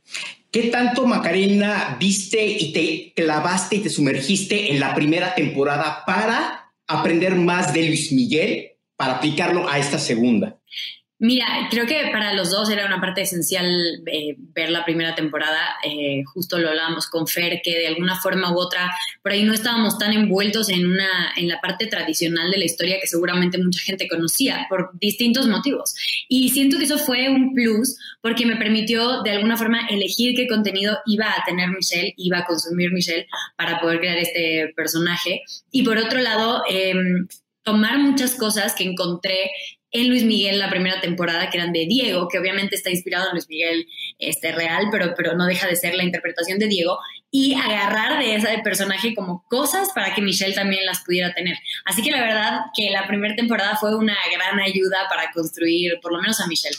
¿Qué 0.50 0.64
tanto, 0.64 1.06
Macarena, 1.06 1.96
viste 2.00 2.44
y 2.44 2.72
te 2.72 3.12
clavaste 3.14 3.76
y 3.76 3.78
te 3.80 3.90
sumergiste 3.90 4.72
en 4.72 4.80
la 4.80 4.94
primera 4.96 5.34
temporada 5.36 6.02
para 6.04 6.72
aprender 6.88 7.36
más 7.36 7.72
de 7.72 7.84
Luis 7.84 8.10
Miguel, 8.10 8.72
para 8.96 9.18
aplicarlo 9.18 9.68
a 9.68 9.78
esta 9.78 10.00
segunda? 10.00 10.59
Mira, 11.22 11.68
creo 11.70 11.84
que 11.84 12.08
para 12.12 12.32
los 12.32 12.50
dos 12.50 12.70
era 12.70 12.86
una 12.86 12.98
parte 12.98 13.20
esencial 13.20 13.66
eh, 14.06 14.36
ver 14.38 14.70
la 14.70 14.86
primera 14.86 15.14
temporada. 15.14 15.76
Eh, 15.84 16.22
justo 16.24 16.58
lo 16.58 16.70
hablábamos 16.70 17.08
con 17.08 17.26
Fer, 17.26 17.60
que 17.62 17.78
de 17.78 17.88
alguna 17.88 18.18
forma 18.18 18.50
u 18.50 18.58
otra, 18.58 18.90
por 19.22 19.32
ahí 19.32 19.44
no 19.44 19.52
estábamos 19.52 19.98
tan 19.98 20.14
envueltos 20.14 20.70
en, 20.70 20.86
una, 20.86 21.34
en 21.36 21.48
la 21.48 21.60
parte 21.60 21.88
tradicional 21.88 22.50
de 22.50 22.56
la 22.56 22.64
historia 22.64 22.98
que 22.98 23.06
seguramente 23.06 23.58
mucha 23.58 23.80
gente 23.80 24.08
conocía 24.08 24.64
por 24.70 24.92
distintos 24.98 25.46
motivos. 25.46 25.94
Y 26.26 26.48
siento 26.48 26.78
que 26.78 26.84
eso 26.84 26.96
fue 26.96 27.28
un 27.28 27.52
plus 27.52 27.98
porque 28.22 28.46
me 28.46 28.56
permitió 28.56 29.22
de 29.22 29.32
alguna 29.32 29.58
forma 29.58 29.88
elegir 29.90 30.34
qué 30.34 30.48
contenido 30.48 30.96
iba 31.04 31.26
a 31.26 31.44
tener 31.44 31.68
Michelle, 31.68 32.14
iba 32.16 32.38
a 32.38 32.46
consumir 32.46 32.92
Michelle 32.92 33.26
para 33.58 33.78
poder 33.78 34.00
crear 34.00 34.16
este 34.16 34.72
personaje. 34.74 35.42
Y 35.70 35.82
por 35.82 35.98
otro 35.98 36.18
lado, 36.18 36.62
em, 36.70 37.28
tomar 37.62 37.98
muchas 37.98 38.36
cosas 38.36 38.74
que 38.74 38.84
encontré 38.84 39.50
en 39.92 40.08
Luis 40.08 40.24
Miguel 40.24 40.58
la 40.58 40.70
primera 40.70 41.00
temporada, 41.00 41.50
que 41.50 41.58
eran 41.58 41.72
de 41.72 41.86
Diego, 41.86 42.28
que 42.28 42.38
obviamente 42.38 42.76
está 42.76 42.90
inspirado 42.90 43.26
en 43.26 43.32
Luis 43.32 43.48
Miguel 43.48 43.86
este, 44.18 44.52
real, 44.52 44.86
pero, 44.90 45.14
pero 45.16 45.36
no 45.36 45.46
deja 45.46 45.66
de 45.66 45.76
ser 45.76 45.94
la 45.94 46.04
interpretación 46.04 46.58
de 46.58 46.68
Diego, 46.68 46.98
y 47.32 47.54
agarrar 47.54 48.18
de 48.18 48.34
ese 48.34 48.58
personaje 48.64 49.14
como 49.14 49.44
cosas 49.48 49.90
para 49.94 50.14
que 50.14 50.20
Michelle 50.20 50.54
también 50.54 50.84
las 50.84 51.04
pudiera 51.04 51.32
tener. 51.32 51.56
Así 51.84 52.02
que 52.02 52.10
la 52.10 52.20
verdad 52.20 52.60
que 52.74 52.90
la 52.90 53.06
primera 53.06 53.36
temporada 53.36 53.76
fue 53.76 53.96
una 53.96 54.16
gran 54.32 54.58
ayuda 54.58 54.98
para 55.08 55.30
construir 55.32 55.92
por 56.02 56.12
lo 56.12 56.20
menos 56.20 56.40
a 56.40 56.48
Michelle. 56.48 56.76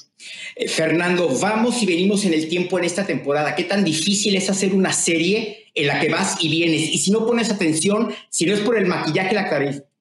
Eh, 0.55 0.67
Fernando, 0.67 1.29
vamos 1.39 1.81
y 1.81 1.85
venimos 1.85 2.25
en 2.25 2.33
el 2.33 2.49
tiempo 2.49 2.77
en 2.77 2.85
esta 2.85 3.05
temporada. 3.05 3.55
¿Qué 3.55 3.63
tan 3.63 3.85
difícil 3.85 4.35
es 4.35 4.49
hacer 4.49 4.73
una 4.73 4.91
serie 4.91 5.67
en 5.73 5.87
la 5.87 6.01
que 6.01 6.09
vas 6.09 6.37
y 6.41 6.49
vienes? 6.49 6.81
Y 6.89 6.97
si 6.97 7.11
no 7.11 7.25
pones 7.25 7.49
atención, 7.49 8.13
si 8.29 8.45
no 8.45 8.53
es 8.53 8.59
por 8.59 8.77
el 8.77 8.87
maquillaje, 8.87 9.33
la 9.33 9.49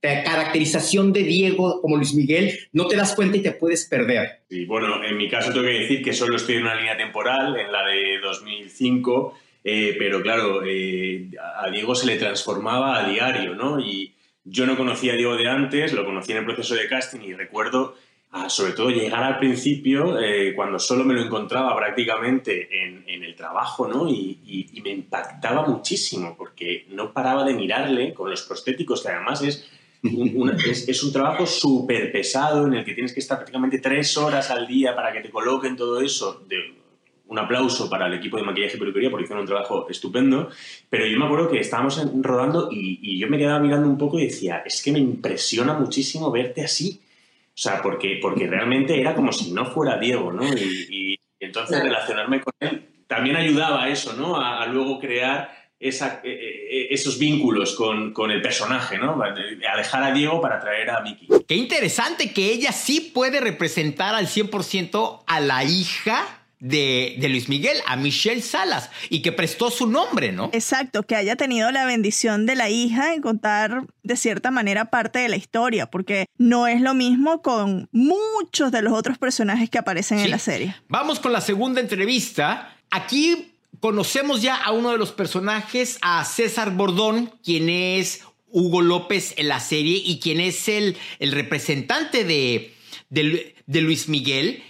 caracterización 0.01 1.13
de 1.13 1.23
Diego 1.23 1.81
como 1.81 1.97
Luis 1.97 2.15
Miguel, 2.15 2.59
no 2.73 2.87
te 2.87 2.97
das 2.97 3.15
cuenta 3.15 3.37
y 3.37 3.43
te 3.43 3.53
puedes 3.53 3.87
perder. 3.87 4.41
Sí, 4.49 4.65
bueno, 4.65 5.05
en 5.05 5.17
mi 5.17 5.29
caso 5.29 5.53
tengo 5.53 5.67
que 5.67 5.81
decir 5.81 6.03
que 6.03 6.13
solo 6.13 6.37
estoy 6.37 6.57
en 6.57 6.63
una 6.63 6.75
línea 6.75 6.97
temporal, 6.97 7.57
en 7.59 7.71
la 7.71 7.85
de 7.87 8.19
2005, 8.23 9.35
eh, 9.65 9.97
pero 9.99 10.23
claro, 10.23 10.63
eh, 10.67 11.29
a 11.63 11.71
Diego 11.71 11.95
se 11.95 12.07
le 12.07 12.17
transformaba 12.17 12.99
a 12.99 13.09
diario, 13.09 13.55
¿no? 13.55 13.79
Y 13.79 14.15
yo 14.45 14.67
no 14.67 14.77
conocía 14.77 15.13
a 15.13 15.17
Diego 15.17 15.37
de 15.37 15.49
antes, 15.49 15.93
lo 15.93 16.05
conocí 16.05 16.33
en 16.33 16.39
el 16.39 16.45
proceso 16.45 16.75
de 16.75 16.89
casting 16.89 17.21
y 17.21 17.35
recuerdo 17.35 17.95
sobre 18.49 18.73
todo 18.73 18.91
llegar 18.91 19.25
al 19.25 19.39
principio, 19.39 20.19
eh, 20.21 20.55
cuando 20.55 20.79
solo 20.79 21.05
me 21.05 21.15
lo 21.15 21.23
encontraba 21.23 21.77
prácticamente 21.77 22.69
en, 22.85 23.05
el 23.07 23.35
trabajo, 23.35 23.87
¿no? 23.87 24.09
Y, 24.09 24.39
me 24.83 24.91
impactaba 24.91 25.67
muchísimo, 25.67 26.37
porque 26.37 26.87
no 26.89 27.13
paraba 27.13 27.45
de 27.45 27.55
mirarle 27.55 28.15
con 28.15 28.31
los 28.31 28.43
prostéticos, 28.43 29.03
que 29.03 29.09
además 29.09 29.43
es 29.43 29.71
es, 30.03 31.03
un 31.05 31.13
trabajo 31.13 31.47
súper 31.47 32.11
pesado 32.11 32.67
en 32.67 32.75
el 32.75 32.85
que 32.85 32.95
tienes 32.95 33.13
que 33.13 33.21
estar 33.21 33.39
prácticamente 33.39 33.79
tres 33.79 34.17
horas 34.17 34.51
al 34.51 34.67
día 34.67 34.95
para 34.95 35.13
que 35.13 35.21
te 35.21 35.31
coloquen 35.31 35.77
todo 35.77 36.01
eso. 36.01 36.43
De, 36.47 36.81
un 37.27 37.39
aplauso 37.39 37.89
para 37.89 38.09
el 38.09 38.15
equipo 38.15 38.37
de 38.39 38.43
maquillaje 38.43 38.77
y 38.77 38.81
peluquería 38.81 39.09
porque 39.09 39.23
hicieron 39.23 39.43
un 39.43 39.47
trabajo 39.47 39.89
estupendo. 39.89 40.51
Pero 40.89 41.07
yo 41.07 41.17
me 41.17 41.27
acuerdo 41.27 41.49
que 41.49 41.61
estábamos 41.61 42.03
rodando 42.23 42.69
y, 42.73 43.19
yo 43.21 43.29
me 43.29 43.39
quedaba 43.39 43.61
mirando 43.61 43.89
un 43.89 43.97
poco 43.97 44.19
y 44.19 44.25
decía, 44.25 44.65
es 44.67 44.83
que 44.83 44.91
me 44.91 44.99
impresiona 44.99 45.75
muchísimo 45.75 46.31
verte 46.33 46.65
así. 46.65 47.01
O 47.55 47.63
sea, 47.63 47.83
porque, 47.83 48.19
porque 48.21 48.49
realmente 48.49 49.01
era 49.01 49.15
como 49.15 49.31
si 49.31 49.53
no 49.53 49.65
fuera 49.67 49.97
Diego, 49.97 50.33
¿no? 50.33 50.43
Y, 50.43 51.17
entonces 51.39 51.83
relacionarme 51.83 52.43
con 52.43 52.53
él 52.61 52.87
también 53.07 53.37
ayudaba 53.37 53.85
a 53.85 53.89
eso, 53.89 54.13
¿no? 54.13 54.39
a 54.39 54.65
luego 54.67 55.01
crear 55.01 55.60
esa, 55.81 56.21
eh, 56.23 56.69
eh, 56.71 56.89
esos 56.91 57.19
vínculos 57.19 57.75
con, 57.75 58.13
con, 58.13 58.31
el 58.31 58.43
personaje, 58.43 58.99
¿no? 58.99 59.21
A 59.23 59.77
dejar 59.77 60.03
a 60.03 60.13
Diego 60.13 60.41
para 60.41 60.61
traer 60.61 60.91
a 60.91 61.01
Vicky. 61.01 61.27
Qué 61.49 61.55
interesante 61.57 62.33
que 62.33 62.53
ella 62.53 62.71
sí 62.73 63.01
puede 63.01 63.41
representar 63.41 64.15
al 64.15 64.27
100% 64.27 65.23
a 65.27 65.41
la 65.41 65.65
hija 65.65 66.37
de, 66.59 67.17
de, 67.19 67.29
Luis 67.31 67.49
Miguel, 67.49 67.79
a 67.87 67.97
Michelle 67.97 68.43
Salas, 68.43 68.91
y 69.09 69.23
que 69.23 69.33
prestó 69.33 69.71
su 69.71 69.87
nombre, 69.87 70.31
¿no? 70.33 70.51
Exacto, 70.53 71.05
que 71.05 71.17
haya 71.17 71.35
tenido 71.35 71.71
la 71.71 71.87
bendición 71.87 72.45
de 72.45 72.57
la 72.57 72.69
hija 72.69 73.15
en 73.15 73.23
contar 73.23 73.87
de 74.03 74.17
cierta 74.17 74.51
manera 74.51 74.91
parte 74.91 75.21
de 75.21 75.31
la 75.31 75.37
historia, 75.37 75.91
porque 75.91 76.27
no 76.37 76.67
es 76.67 76.83
lo 76.83 76.93
mismo 76.93 77.41
con 77.41 77.89
muchos 77.93 78.71
de 78.71 78.83
los 78.83 78.93
otros 78.93 79.17
personajes 79.17 79.71
que 79.71 79.79
aparecen 79.79 80.19
en 80.19 80.31
la 80.31 80.39
serie. 80.39 80.77
Vamos 80.89 81.19
con 81.19 81.33
la 81.33 81.41
segunda 81.41 81.81
entrevista. 81.81 82.77
Aquí 82.91 83.55
conocemos 83.81 84.43
ya 84.43 84.57
a 84.57 84.73
uno 84.73 84.91
de 84.93 84.99
los 84.99 85.13
personajes, 85.13 85.99
a 86.03 86.25
César 86.25 86.73
Bordón, 86.73 87.33
quien 87.43 87.69
es 87.69 88.23
Hugo 88.49 88.83
López 88.83 89.35
en 89.37 89.49
la 89.49 89.61
serie 89.61 90.01
y 90.05 90.21
quien 90.21 90.41
es 90.41 90.69
el, 90.69 90.97
representante 91.19 92.25
de, 92.25 92.75
Luis 93.67 94.09
Miguel. 94.09 94.63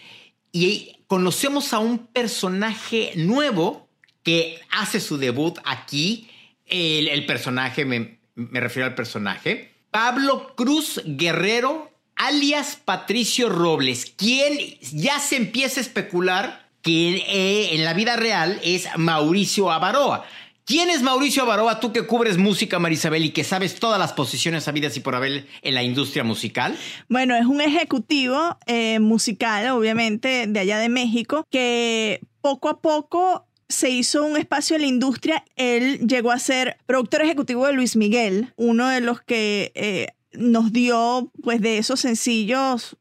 Y 0.52 0.96
conocemos 1.06 1.72
a 1.72 1.78
un 1.78 2.06
personaje 2.06 3.12
nuevo 3.16 3.88
que 4.22 4.60
hace 4.70 5.00
su 5.00 5.18
debut 5.18 5.58
aquí. 5.64 6.28
El, 6.66 7.26
personaje, 7.26 7.84
me 7.84 8.60
refiero 8.60 8.86
al 8.86 8.94
personaje. 8.94 9.70
Pablo 9.90 10.54
Cruz 10.54 11.02
Guerrero, 11.04 11.90
alias 12.14 12.80
Patricio 12.84 13.48
Robles, 13.48 14.12
quien 14.16 14.78
ya 14.80 15.18
se 15.18 15.36
empieza 15.36 15.80
a 15.80 15.82
especular 15.82 16.69
que 16.82 17.16
eh, 17.16 17.74
en 17.74 17.84
la 17.84 17.94
vida 17.94 18.16
real 18.16 18.60
es 18.62 18.88
Mauricio 18.96 19.70
Avaroa. 19.70 20.24
¿Quién 20.64 20.88
es 20.88 21.02
Mauricio 21.02 21.42
Avaroa? 21.42 21.80
Tú 21.80 21.92
que 21.92 22.06
cubres 22.06 22.38
música, 22.38 22.78
Marisabel, 22.78 23.24
y 23.24 23.30
que 23.30 23.42
sabes 23.42 23.74
todas 23.74 23.98
las 23.98 24.12
posiciones 24.12 24.68
habidas 24.68 24.96
y 24.96 25.00
por 25.00 25.16
haber 25.16 25.46
en 25.62 25.74
la 25.74 25.82
industria 25.82 26.22
musical. 26.22 26.76
Bueno, 27.08 27.34
es 27.34 27.46
un 27.46 27.60
ejecutivo 27.60 28.56
eh, 28.66 29.00
musical, 29.00 29.68
obviamente, 29.70 30.46
de 30.46 30.60
allá 30.60 30.78
de 30.78 30.88
México, 30.88 31.44
que 31.50 32.20
poco 32.40 32.68
a 32.68 32.80
poco 32.80 33.46
se 33.68 33.90
hizo 33.90 34.24
un 34.24 34.36
espacio 34.36 34.76
en 34.76 34.82
la 34.82 34.88
industria. 34.88 35.44
Él 35.56 36.06
llegó 36.06 36.30
a 36.30 36.38
ser 36.38 36.76
productor 36.86 37.22
ejecutivo 37.22 37.66
de 37.66 37.72
Luis 37.72 37.96
Miguel, 37.96 38.52
uno 38.56 38.88
de 38.88 39.00
los 39.00 39.20
que 39.22 39.72
eh, 39.74 40.08
nos 40.32 40.72
dio, 40.72 41.32
pues, 41.42 41.60
de 41.60 41.78
esos 41.78 41.98
sencillos 41.98 42.96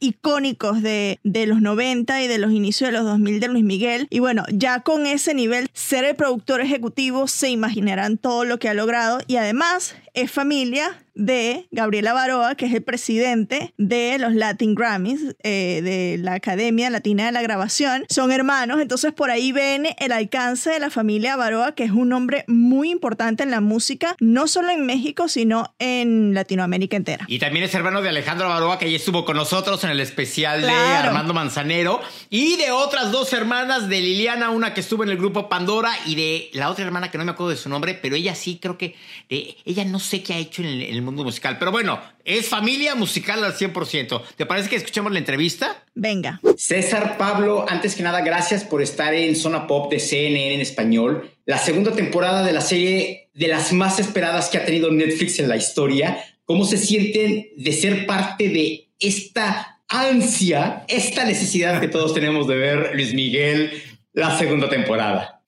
icónicos 0.00 0.82
de, 0.82 1.20
de, 1.22 1.46
los 1.46 1.60
90 1.60 2.22
y 2.22 2.26
de 2.26 2.38
los 2.38 2.52
inicios 2.52 2.88
de 2.88 2.98
los 2.98 3.04
2000 3.04 3.40
de 3.40 3.48
Luis 3.48 3.64
Miguel. 3.64 4.06
Y 4.10 4.18
bueno, 4.18 4.44
ya 4.52 4.80
con 4.80 5.06
ese 5.06 5.34
nivel, 5.34 5.68
ser 5.72 6.04
el 6.04 6.16
productor 6.16 6.60
ejecutivo, 6.60 7.26
se 7.28 7.50
imaginarán 7.50 8.18
todo 8.18 8.44
lo 8.44 8.58
que 8.58 8.68
ha 8.68 8.74
logrado. 8.74 9.20
Y 9.26 9.36
además 9.36 9.94
es 10.14 10.30
familia 10.30 11.04
de 11.14 11.66
Gabriela 11.70 12.12
Baroa, 12.12 12.56
que 12.56 12.66
es 12.66 12.74
el 12.74 12.82
presidente 12.82 13.72
de 13.78 14.18
los 14.18 14.34
Latin 14.34 14.74
Grammys, 14.74 15.36
eh, 15.42 15.80
de 15.82 16.16
la 16.18 16.34
Academia 16.34 16.90
Latina 16.90 17.26
de 17.26 17.32
la 17.32 17.42
Grabación. 17.42 18.04
Son 18.08 18.32
hermanos, 18.32 18.80
entonces 18.80 19.12
por 19.12 19.30
ahí 19.30 19.52
ven 19.52 19.86
el 19.98 20.12
alcance 20.12 20.70
de 20.70 20.80
la 20.80 20.90
familia 20.90 21.36
Baroa, 21.36 21.74
que 21.74 21.84
es 21.84 21.92
un 21.92 22.08
nombre 22.08 22.44
muy 22.48 22.90
importante 22.90 23.44
en 23.44 23.50
la 23.50 23.60
música, 23.60 24.16
no 24.20 24.48
solo 24.48 24.70
en 24.70 24.86
México, 24.86 25.28
sino 25.28 25.74
en 25.78 26.34
Latinoamérica 26.34 26.96
entera. 26.96 27.26
Y 27.28 27.38
también 27.38 27.64
es 27.64 27.74
hermano 27.74 28.02
de 28.02 28.08
Alejandro 28.08 28.48
Baroa, 28.48 28.78
que 28.78 28.90
ya 28.90 28.96
estuvo 28.96 29.24
con 29.24 29.36
nosotros 29.36 29.84
en 29.84 29.90
el 29.90 30.00
especial 30.00 30.62
de 30.62 30.72
Armando 30.72 31.32
Manzanero, 31.32 32.00
y 32.28 32.56
de 32.56 32.72
otras 32.72 33.12
dos 33.12 33.32
hermanas, 33.32 33.88
de 33.88 34.00
Liliana, 34.00 34.50
una 34.50 34.74
que 34.74 34.80
estuvo 34.80 35.04
en 35.04 35.10
el 35.10 35.16
grupo 35.16 35.48
Pandora, 35.48 35.92
y 36.06 36.16
de 36.16 36.50
la 36.54 36.70
otra 36.70 36.84
hermana 36.84 37.10
que 37.10 37.18
no 37.18 37.24
me 37.24 37.32
acuerdo 37.32 37.50
de 37.50 37.56
su 37.56 37.68
nombre, 37.68 37.94
pero 37.94 38.16
ella 38.16 38.34
sí 38.34 38.58
creo 38.60 38.78
que, 38.78 38.96
eh, 39.28 39.56
ella 39.64 39.84
no 39.84 40.00
sé 40.04 40.22
qué 40.22 40.34
ha 40.34 40.38
hecho 40.38 40.62
en 40.62 40.82
el 40.82 41.02
mundo 41.02 41.24
musical. 41.24 41.58
Pero 41.58 41.72
bueno, 41.72 42.00
es 42.24 42.48
familia 42.48 42.94
musical 42.94 43.42
al 43.42 43.56
100%. 43.56 44.22
¿Te 44.36 44.46
parece 44.46 44.68
que 44.68 44.76
escuchemos 44.76 45.12
la 45.12 45.18
entrevista? 45.18 45.82
Venga. 45.94 46.40
César 46.56 47.16
Pablo, 47.18 47.66
antes 47.68 47.96
que 47.96 48.02
nada, 48.02 48.20
gracias 48.20 48.62
por 48.62 48.82
estar 48.82 49.14
en 49.14 49.34
Zona 49.34 49.66
Pop 49.66 49.90
de 49.90 49.98
CNN 49.98 50.54
en 50.54 50.60
español. 50.60 51.30
La 51.46 51.58
segunda 51.58 51.92
temporada 51.92 52.44
de 52.44 52.52
la 52.52 52.60
serie 52.60 53.30
de 53.34 53.48
las 53.48 53.72
más 53.72 53.98
esperadas 53.98 54.48
que 54.48 54.58
ha 54.58 54.64
tenido 54.64 54.90
Netflix 54.92 55.38
en 55.40 55.48
la 55.48 55.56
historia. 55.56 56.22
¿Cómo 56.44 56.64
se 56.64 56.78
sienten 56.78 57.48
de 57.56 57.72
ser 57.72 58.06
parte 58.06 58.48
de 58.48 58.90
esta 59.00 59.80
ansia, 59.88 60.84
esta 60.88 61.24
necesidad 61.24 61.80
que 61.80 61.88
todos 61.88 62.14
tenemos 62.14 62.46
de 62.46 62.56
ver 62.56 62.90
Luis 62.94 63.14
Miguel 63.14 63.82
la 64.12 64.38
segunda 64.38 64.68
temporada? 64.68 65.42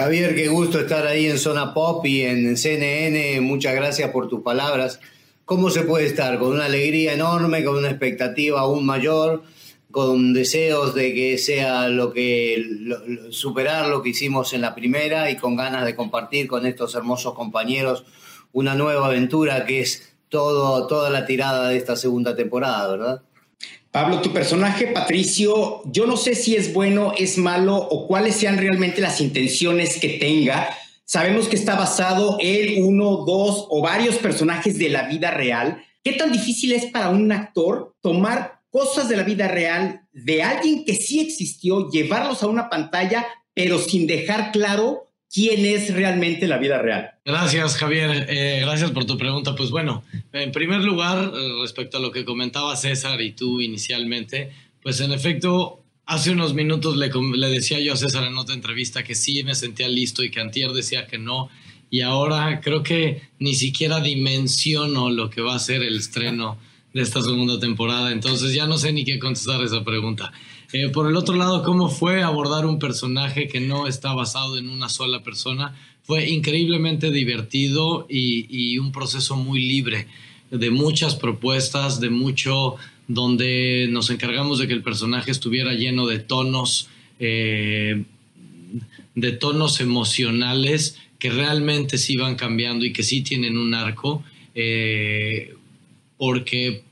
Javier, 0.00 0.36
qué 0.36 0.46
gusto 0.46 0.78
estar 0.78 1.08
ahí 1.08 1.26
en 1.26 1.38
Zona 1.38 1.74
Pop 1.74 2.06
y 2.06 2.22
en 2.22 2.56
CNN. 2.56 3.40
Muchas 3.40 3.74
gracias 3.74 4.12
por 4.12 4.28
tus 4.28 4.42
palabras. 4.42 5.00
¿Cómo 5.44 5.70
se 5.70 5.82
puede 5.82 6.06
estar? 6.06 6.38
Con 6.38 6.52
una 6.52 6.66
alegría 6.66 7.14
enorme, 7.14 7.64
con 7.64 7.78
una 7.78 7.88
expectativa 7.88 8.60
aún 8.60 8.86
mayor, 8.86 9.42
con 9.90 10.34
deseos 10.34 10.94
de 10.94 11.12
que 11.14 11.36
sea 11.36 11.88
lo 11.88 12.12
que 12.12 12.64
superar 13.30 13.88
lo 13.88 14.00
que 14.00 14.10
hicimos 14.10 14.52
en 14.52 14.60
la 14.60 14.76
primera 14.76 15.32
y 15.32 15.36
con 15.36 15.56
ganas 15.56 15.84
de 15.84 15.96
compartir 15.96 16.46
con 16.46 16.64
estos 16.64 16.94
hermosos 16.94 17.34
compañeros 17.34 18.04
una 18.52 18.76
nueva 18.76 19.06
aventura 19.06 19.66
que 19.66 19.80
es 19.80 20.14
toda 20.28 21.10
la 21.10 21.26
tirada 21.26 21.70
de 21.70 21.76
esta 21.76 21.96
segunda 21.96 22.36
temporada, 22.36 22.86
¿verdad? 22.86 23.22
Pablo, 23.90 24.20
tu 24.20 24.32
personaje, 24.32 24.88
Patricio, 24.88 25.82
yo 25.86 26.06
no 26.06 26.16
sé 26.16 26.34
si 26.34 26.54
es 26.54 26.72
bueno, 26.72 27.14
es 27.16 27.38
malo 27.38 27.76
o 27.76 28.06
cuáles 28.06 28.36
sean 28.36 28.58
realmente 28.58 29.00
las 29.00 29.20
intenciones 29.20 29.98
que 29.98 30.10
tenga. 30.10 30.68
Sabemos 31.04 31.48
que 31.48 31.56
está 31.56 31.74
basado 31.74 32.36
en 32.38 32.84
uno, 32.84 33.24
dos 33.24 33.66
o 33.70 33.80
varios 33.80 34.16
personajes 34.16 34.78
de 34.78 34.90
la 34.90 35.08
vida 35.08 35.30
real. 35.30 35.82
¿Qué 36.04 36.12
tan 36.12 36.30
difícil 36.30 36.72
es 36.72 36.86
para 36.86 37.08
un 37.08 37.32
actor 37.32 37.94
tomar 38.02 38.60
cosas 38.70 39.08
de 39.08 39.16
la 39.16 39.22
vida 39.22 39.48
real 39.48 40.02
de 40.12 40.42
alguien 40.42 40.84
que 40.84 40.94
sí 40.94 41.20
existió, 41.20 41.90
llevarlos 41.90 42.42
a 42.42 42.46
una 42.46 42.68
pantalla, 42.68 43.26
pero 43.54 43.78
sin 43.78 44.06
dejar 44.06 44.52
claro 44.52 45.07
quién 45.32 45.64
es 45.64 45.92
realmente 45.94 46.46
la 46.46 46.58
vida 46.58 46.80
real. 46.80 47.10
Gracias, 47.24 47.76
Javier. 47.76 48.26
Eh, 48.28 48.60
gracias 48.62 48.90
por 48.90 49.04
tu 49.04 49.16
pregunta. 49.18 49.54
Pues 49.54 49.70
bueno, 49.70 50.02
en 50.32 50.52
primer 50.52 50.82
lugar, 50.82 51.32
eh, 51.34 51.48
respecto 51.60 51.98
a 51.98 52.00
lo 52.00 52.10
que 52.10 52.24
comentaba 52.24 52.76
César 52.76 53.20
y 53.20 53.32
tú 53.32 53.60
inicialmente, 53.60 54.50
pues 54.82 55.00
en 55.00 55.12
efecto, 55.12 55.84
hace 56.06 56.30
unos 56.30 56.54
minutos 56.54 56.96
le, 56.96 57.10
le 57.36 57.48
decía 57.48 57.78
yo 57.80 57.92
a 57.92 57.96
César 57.96 58.24
en 58.24 58.36
otra 58.36 58.54
entrevista 58.54 59.02
que 59.02 59.14
sí 59.14 59.42
me 59.44 59.54
sentía 59.54 59.88
listo 59.88 60.24
y 60.24 60.30
que 60.30 60.40
Antier 60.40 60.72
decía 60.72 61.06
que 61.06 61.18
no. 61.18 61.50
Y 61.90 62.02
ahora 62.02 62.60
creo 62.60 62.82
que 62.82 63.22
ni 63.38 63.54
siquiera 63.54 64.00
dimensiono 64.00 65.10
lo 65.10 65.30
que 65.30 65.40
va 65.40 65.54
a 65.54 65.58
ser 65.58 65.82
el 65.82 65.96
estreno 65.96 66.58
de 66.92 67.02
esta 67.02 67.20
segunda 67.22 67.58
temporada. 67.58 68.12
Entonces 68.12 68.52
ya 68.54 68.66
no 68.66 68.76
sé 68.78 68.92
ni 68.92 69.04
qué 69.04 69.18
contestar 69.18 69.62
esa 69.62 69.84
pregunta. 69.84 70.32
Eh, 70.70 70.90
por 70.90 71.08
el 71.08 71.16
otro 71.16 71.34
lado, 71.34 71.62
cómo 71.62 71.88
fue 71.88 72.22
abordar 72.22 72.66
un 72.66 72.78
personaje 72.78 73.48
que 73.48 73.58
no 73.58 73.86
está 73.86 74.12
basado 74.12 74.58
en 74.58 74.68
una 74.68 74.90
sola 74.90 75.22
persona. 75.22 75.74
Fue 76.02 76.28
increíblemente 76.28 77.10
divertido 77.10 78.06
y, 78.08 78.76
un 78.78 78.92
proceso 78.92 79.36
muy 79.36 79.60
libre, 79.60 80.06
de 80.50 80.70
muchas 80.70 81.14
propuestas, 81.14 82.00
de 82.00 82.10
mucho 82.10 82.76
donde 83.06 83.88
nos 83.90 84.10
encargamos 84.10 84.58
de 84.58 84.68
que 84.68 84.74
el 84.74 84.82
personaje 84.82 85.30
estuviera 85.30 85.72
lleno 85.72 86.06
de 86.06 86.18
tonos, 86.18 86.88
eh, 87.18 88.04
de 89.14 89.32
tonos 89.32 89.80
emocionales 89.80 90.98
que 91.18 91.30
realmente 91.30 91.96
sí 91.96 92.16
van 92.16 92.36
cambiando 92.36 92.84
y 92.84 92.92
que 92.92 93.02
sí 93.02 93.22
tienen 93.22 93.56
un 93.56 93.74
arco, 93.74 94.22
eh, 94.54 95.54
porque 96.18 96.82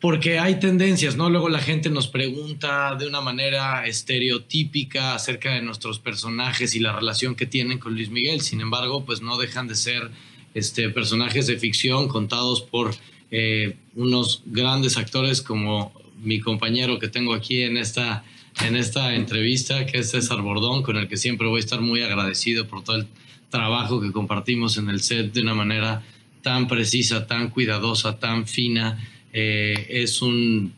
porque 0.00 0.38
hay 0.38 0.60
tendencias, 0.60 1.16
¿no? 1.16 1.28
Luego 1.28 1.48
la 1.48 1.58
gente 1.58 1.90
nos 1.90 2.06
pregunta 2.06 2.94
de 2.94 3.08
una 3.08 3.20
manera 3.20 3.84
estereotípica 3.86 5.14
acerca 5.14 5.54
de 5.54 5.62
nuestros 5.62 5.98
personajes 5.98 6.74
y 6.76 6.80
la 6.80 6.92
relación 6.92 7.34
que 7.34 7.46
tienen 7.46 7.78
con 7.78 7.94
Luis 7.94 8.10
Miguel. 8.10 8.40
Sin 8.40 8.60
embargo, 8.60 9.04
pues 9.04 9.22
no 9.22 9.36
dejan 9.38 9.66
de 9.66 9.74
ser 9.74 10.10
este, 10.54 10.88
personajes 10.90 11.48
de 11.48 11.58
ficción 11.58 12.06
contados 12.06 12.62
por 12.62 12.94
eh, 13.32 13.76
unos 13.96 14.42
grandes 14.46 14.96
actores 14.96 15.42
como 15.42 15.92
mi 16.22 16.38
compañero 16.40 16.98
que 17.00 17.08
tengo 17.08 17.34
aquí 17.34 17.62
en 17.62 17.76
esta, 17.76 18.24
en 18.64 18.76
esta 18.76 19.14
entrevista, 19.16 19.84
que 19.84 19.98
es 19.98 20.12
César 20.12 20.42
Bordón, 20.42 20.84
con 20.84 20.96
el 20.96 21.08
que 21.08 21.16
siempre 21.16 21.48
voy 21.48 21.56
a 21.58 21.64
estar 21.64 21.80
muy 21.80 22.02
agradecido 22.02 22.68
por 22.68 22.84
todo 22.84 22.96
el 22.96 23.06
trabajo 23.50 24.00
que 24.00 24.12
compartimos 24.12 24.78
en 24.78 24.90
el 24.90 25.00
set 25.00 25.32
de 25.32 25.42
una 25.42 25.54
manera 25.54 26.04
tan 26.42 26.68
precisa, 26.68 27.26
tan 27.26 27.50
cuidadosa, 27.50 28.18
tan 28.20 28.46
fina 28.46 28.98
eh, 29.32 29.86
es 29.88 30.22
un, 30.22 30.72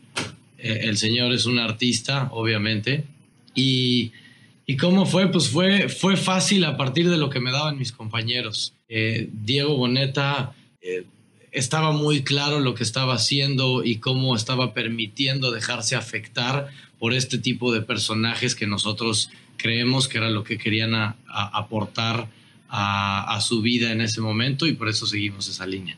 eh, 0.57 0.81
el 0.83 0.97
señor 0.97 1.33
es 1.33 1.45
un 1.45 1.59
artista, 1.59 2.29
obviamente. 2.31 3.05
Y, 3.55 4.11
y, 4.65 4.77
cómo 4.77 5.05
fue? 5.05 5.31
Pues 5.31 5.49
fue, 5.49 5.89
fue 5.89 6.17
fácil 6.17 6.63
a 6.65 6.77
partir 6.77 7.09
de 7.09 7.17
lo 7.17 7.29
que 7.29 7.39
me 7.39 7.51
daban 7.51 7.77
mis 7.77 7.91
compañeros. 7.91 8.73
Eh, 8.87 9.29
Diego 9.31 9.75
Boneta 9.75 10.53
estaba 11.51 11.91
muy 11.91 12.23
claro 12.23 12.59
lo 12.59 12.73
que 12.73 12.83
estaba 12.83 13.15
haciendo 13.15 13.83
y 13.83 13.97
cómo 13.97 14.35
estaba 14.35 14.73
permitiendo 14.73 15.51
dejarse 15.51 15.95
afectar 15.95 16.69
por 16.97 17.13
este 17.13 17.37
tipo 17.37 17.73
de 17.73 17.81
personajes 17.81 18.55
que 18.55 18.67
nosotros 18.67 19.29
creemos 19.57 20.07
que 20.07 20.17
era 20.17 20.29
lo 20.29 20.43
que 20.43 20.57
querían 20.57 21.15
aportar 21.27 22.29
a 22.69 23.37
su 23.41 23.61
vida 23.61 23.91
en 23.91 24.01
ese 24.01 24.21
momento 24.21 24.65
y 24.65 24.73
por 24.73 24.87
eso 24.87 25.05
seguimos 25.05 25.49
esa 25.49 25.67
línea. 25.67 25.97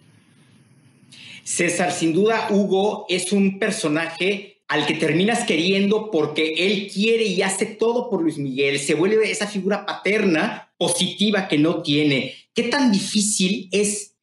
César, 1.44 1.92
sin 1.92 2.14
duda, 2.14 2.48
Hugo 2.50 3.06
es 3.10 3.32
un 3.32 3.60
personaje 3.60 4.54
al 4.68 4.86
que 4.86 4.96
terminas 4.96 5.46
queriendo 5.46 6.10
porque 6.10 6.54
él 6.58 6.90
quiere 6.92 7.26
y 7.26 7.42
hace 7.42 7.66
todo 7.66 8.10
por 8.10 8.22
Luis 8.22 8.38
Miguel, 8.38 8.80
se 8.80 8.96
vuelve 8.96 9.30
esa 9.30 9.46
figura 9.48 9.86
paterna 9.86 10.74
positiva 10.78 11.48
que 11.48 11.58
no 11.58 11.84
tiene. 11.84 12.34
¿Qué 12.54 12.64
tan 12.64 12.92
difícil 12.92 13.70
es 13.72 14.16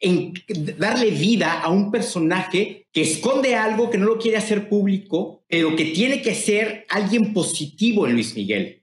darle 0.79 1.11
vida 1.11 1.61
a 1.61 1.69
un 1.69 1.91
personaje 1.91 2.87
que 2.93 3.03
esconde 3.03 3.55
algo, 3.55 3.91
que 3.91 3.99
no 3.99 4.07
lo 4.07 4.19
quiere 4.19 4.39
hacer 4.39 4.69
público, 4.69 5.45
pero 5.49 5.77
que 5.77 5.87
tiene 5.87 6.23
que 6.23 6.35
ser 6.35 6.87
alguien 6.89 7.33
positivo 7.33 8.07
en 8.07 8.15
Luis 8.15 8.35
Miguel? 8.35 8.83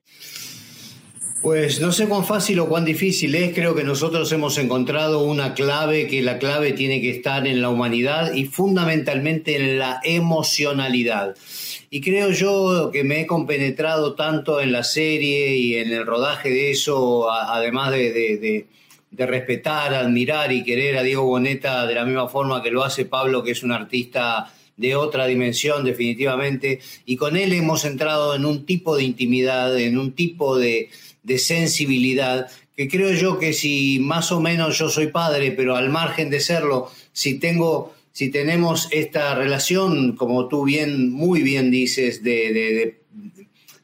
Pues 1.42 1.80
no 1.80 1.92
sé 1.92 2.08
cuán 2.08 2.26
fácil 2.26 2.60
o 2.60 2.68
cuán 2.68 2.84
difícil 2.84 3.36
es, 3.36 3.54
creo 3.54 3.76
que 3.76 3.84
nosotros 3.84 4.32
hemos 4.32 4.58
encontrado 4.58 5.24
una 5.24 5.54
clave, 5.54 6.08
que 6.08 6.24
la 6.24 6.40
clave 6.40 6.74
tiene 6.74 7.00
que 7.00 7.12
estar 7.12 7.46
en 7.46 7.62
la 7.62 7.70
humanidad 7.70 8.34
y 8.34 8.46
fundamentalmente 8.46 9.56
en 9.56 9.78
la 9.78 10.02
emocionalidad. 10.04 11.36
Y 11.92 12.02
creo 12.02 12.32
yo 12.32 12.90
que 12.92 13.04
me 13.04 13.22
he 13.22 13.28
compenetrado 13.28 14.16
tanto 14.16 14.60
en 14.60 14.72
la 14.72 14.84
serie 14.84 15.56
y 15.56 15.76
en 15.76 15.94
el 15.94 16.08
rodaje 16.08 16.50
de 16.50 16.72
eso, 16.72 17.32
además 17.32 17.92
de, 17.92 18.66
de, 19.12 19.26
respetar, 19.26 19.94
admirar 19.94 20.52
y 20.52 20.64
querer 20.64 20.98
a 20.98 21.04
Diego 21.04 21.24
Boneta 21.24 21.86
de 21.86 21.96
la 21.96 22.04
misma 22.04 22.28
forma 22.28 22.64
que 22.64 22.72
lo 22.72 22.84
hace 22.84 23.06
Pablo, 23.06 23.44
que 23.44 23.52
es 23.52 23.64
un 23.64 23.72
artista 23.72 24.52
de 24.76 24.96
otra 24.96 25.26
dimensión 25.26 25.84
definitivamente, 25.84 26.80
y 27.06 27.16
con 27.16 27.36
él 27.36 27.54
hemos 27.54 27.84
entrado 27.86 28.36
en 28.36 28.46
un 28.46 28.66
tipo 28.66 28.96
de 28.96 29.04
intimidad, 29.04 29.76
en 29.80 29.98
un 29.98 30.12
tipo 30.12 30.58
de, 30.58 30.90
de 31.28 31.38
sensibilidad, 31.38 32.48
que 32.76 32.88
creo 32.88 33.12
yo 33.12 33.38
que 33.38 33.52
si 33.52 34.00
más 34.00 34.32
o 34.32 34.40
menos 34.40 34.78
yo 34.78 34.90
soy 34.90 35.08
padre, 35.08 35.52
pero 35.52 35.76
al 35.76 35.90
margen 35.90 36.30
de 36.30 36.40
serlo, 36.40 36.90
si 37.12 37.38
tengo, 37.38 37.94
si 38.14 38.30
tenemos 38.30 38.88
esta 38.92 39.36
relación, 39.36 40.16
como 40.16 40.48
tú 40.48 40.64
bien, 40.64 41.12
muy 41.12 41.42
bien 41.42 41.70
dices, 41.70 42.24
de, 42.24 43.02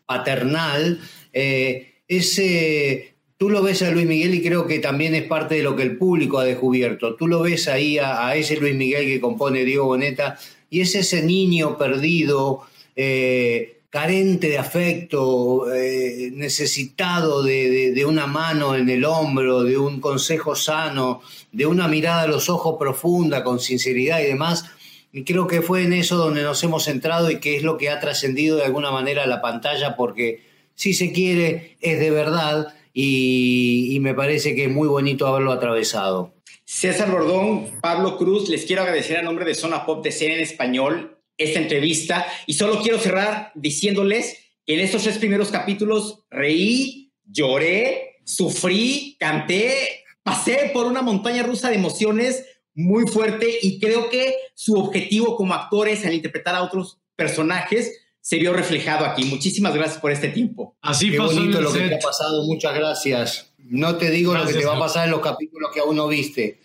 paternal, 0.06 1.02
eh, 1.34 1.96
ese, 2.08 3.16
tú 3.36 3.50
lo 3.50 3.62
ves 3.62 3.82
a 3.82 3.92
Luis 3.92 4.08
Miguel 4.08 4.36
y 4.36 4.42
creo 4.42 4.66
que 4.66 4.80
también 4.80 5.14
es 5.14 5.24
parte 5.24 5.56
de 5.56 5.64
lo 5.64 5.76
que 5.76 5.84
el 5.84 5.98
público 5.98 6.40
ha 6.40 6.46
descubierto. 6.46 7.16
Tú 7.16 7.28
lo 7.28 7.42
ves 7.42 7.68
ahí 7.68 7.98
a, 7.98 8.34
ese 8.38 8.56
Luis 8.56 8.76
Miguel 8.76 9.06
que 9.06 9.20
compone 9.20 9.66
Diego 9.66 9.86
Boneta 9.86 10.40
y 10.70 10.80
es 10.80 10.96
ese 10.96 11.24
niño 11.24 11.78
perdido. 11.78 12.62
Eh, 12.96 13.83
carente 13.94 14.50
de 14.50 14.58
afecto, 14.58 15.72
eh, 15.72 16.32
necesitado 16.34 17.44
de, 17.44 18.04
una 18.08 18.26
mano 18.26 18.76
en 18.76 18.90
el 18.90 19.06
hombro, 19.06 19.62
de 19.62 19.78
un 19.78 20.02
consejo 20.02 20.56
sano, 20.56 21.22
de 21.52 21.68
una 21.68 21.88
mirada 21.88 22.24
a 22.24 22.28
los 22.28 22.50
ojos 22.50 22.78
profunda, 22.80 23.44
con 23.44 23.60
sinceridad 23.60 24.20
y 24.22 24.26
demás. 24.26 24.66
Y 25.12 25.24
creo 25.26 25.46
que 25.46 25.62
fue 25.62 25.84
en 25.84 25.94
eso 25.94 26.18
donde 26.18 26.42
nos 26.42 26.64
hemos 26.64 26.86
centrado 26.86 27.30
y 27.30 27.40
que 27.40 27.56
es 27.56 27.62
lo 27.62 27.78
que 27.78 27.92
ha 27.92 28.00
trascendido 28.00 28.58
de 28.58 28.64
alguna 28.64 28.90
manera 28.90 29.28
la 29.28 29.44
pantalla, 29.44 29.96
porque 29.96 30.42
si 30.74 30.96
se 30.96 31.12
quiere, 31.12 31.78
es 31.80 32.00
de 32.00 32.10
verdad 32.10 32.74
y, 32.96 34.00
me 34.02 34.16
parece 34.16 34.56
que 34.56 34.64
es 34.64 34.72
muy 34.72 34.88
bonito 34.88 35.28
haberlo 35.28 35.52
atravesado. 35.52 36.34
César 36.66 37.12
Bordón, 37.12 37.68
Pablo 37.80 38.18
Cruz, 38.18 38.50
les 38.50 38.66
quiero 38.66 38.82
agradecer 38.82 39.18
a 39.18 39.22
nombre 39.22 39.46
de 39.46 39.54
Zona 39.54 39.86
Pop 39.86 40.04
de 40.04 40.12
Ser 40.12 40.32
en 40.32 40.40
Español 40.40 41.20
esta 41.38 41.60
entrevista 41.60 42.26
y 42.46 42.54
solo 42.54 42.82
quiero 42.82 43.00
cerrar 43.00 43.52
diciéndoles 43.56 44.38
que 44.66 44.76
en 44.76 44.80
estos 44.80 45.04
tres 45.04 45.18
primeros 45.18 45.50
capítulos 45.50 46.24
reí, 46.30 47.12
lloré, 47.26 48.18
sufrí, 48.24 49.18
canté, 49.20 50.04
pasé 50.24 50.72
por 50.74 50.86
una 50.86 51.02
montaña 51.02 51.44
rusa 51.44 51.70
de 51.70 51.76
emociones 51.76 52.46
muy 52.76 53.06
fuerte 53.08 53.48
y 53.62 53.80
creo 53.80 54.10
que 54.10 54.36
su 54.56 54.76
objetivo 54.76 55.36
como 55.36 55.54
actores 55.54 56.06
al 56.06 56.14
interpretar 56.14 56.56
a 56.56 56.64
otros 56.64 57.00
personajes 57.16 58.00
se 58.20 58.38
vio 58.38 58.54
reflejado 58.54 59.06
aquí. 59.06 59.26
Muchísimas 59.26 59.76
gracias 59.76 60.00
por 60.00 60.12
este 60.12 60.30
tiempo. 60.30 60.78
Así 60.82 61.12
Qué 61.12 61.20
bonito 61.20 61.60
lo 61.60 61.74
que 61.74 61.90
te 61.90 61.96
ha 61.96 62.00
pasado, 62.00 62.44
muchas 62.44 62.74
gracias. 62.74 63.54
No 63.58 63.98
te 63.98 64.10
digo 64.10 64.34
lo 64.34 64.46
que 64.46 64.54
te 64.54 64.66
va 64.66 64.78
a 64.78 64.80
pasar 64.80 65.06
en 65.06 65.12
los 65.12 65.22
capítulos 65.22 65.72
que 65.74 65.82
aún 65.82 65.98
no 65.98 66.08
viste. 66.08 66.60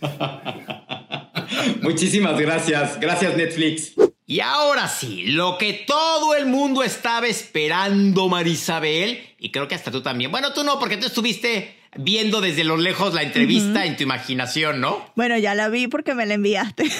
Muchísimas 1.82 2.38
gracias. 2.38 2.98
Gracias, 3.00 3.36
Netflix. 3.36 3.92
Y 4.28 4.40
ahora 4.40 4.88
sí, 4.88 5.26
lo 5.26 5.56
que 5.56 5.84
todo 5.86 6.34
el 6.34 6.46
mundo 6.46 6.82
estaba 6.82 7.28
esperando, 7.28 8.28
Marisabel, 8.28 9.20
y 9.38 9.52
creo 9.52 9.68
que 9.68 9.76
hasta 9.76 9.92
tú 9.92 10.02
también. 10.02 10.32
Bueno, 10.32 10.52
tú 10.52 10.64
no, 10.64 10.80
porque 10.80 10.96
tú 10.96 11.06
estuviste 11.06 11.76
viendo 11.98 12.40
desde 12.40 12.64
lo 12.64 12.76
lejos 12.76 13.14
la 13.14 13.22
entrevista 13.22 13.84
en 13.84 13.96
tu 13.96 14.02
imaginación, 14.02 14.80
¿no? 14.80 15.04
Bueno, 15.16 15.36
ya 15.38 15.54
la 15.54 15.68
vi 15.68 15.88
porque 15.88 16.14
me 16.14 16.26
la 16.26 16.34
enviaste. 16.34 16.84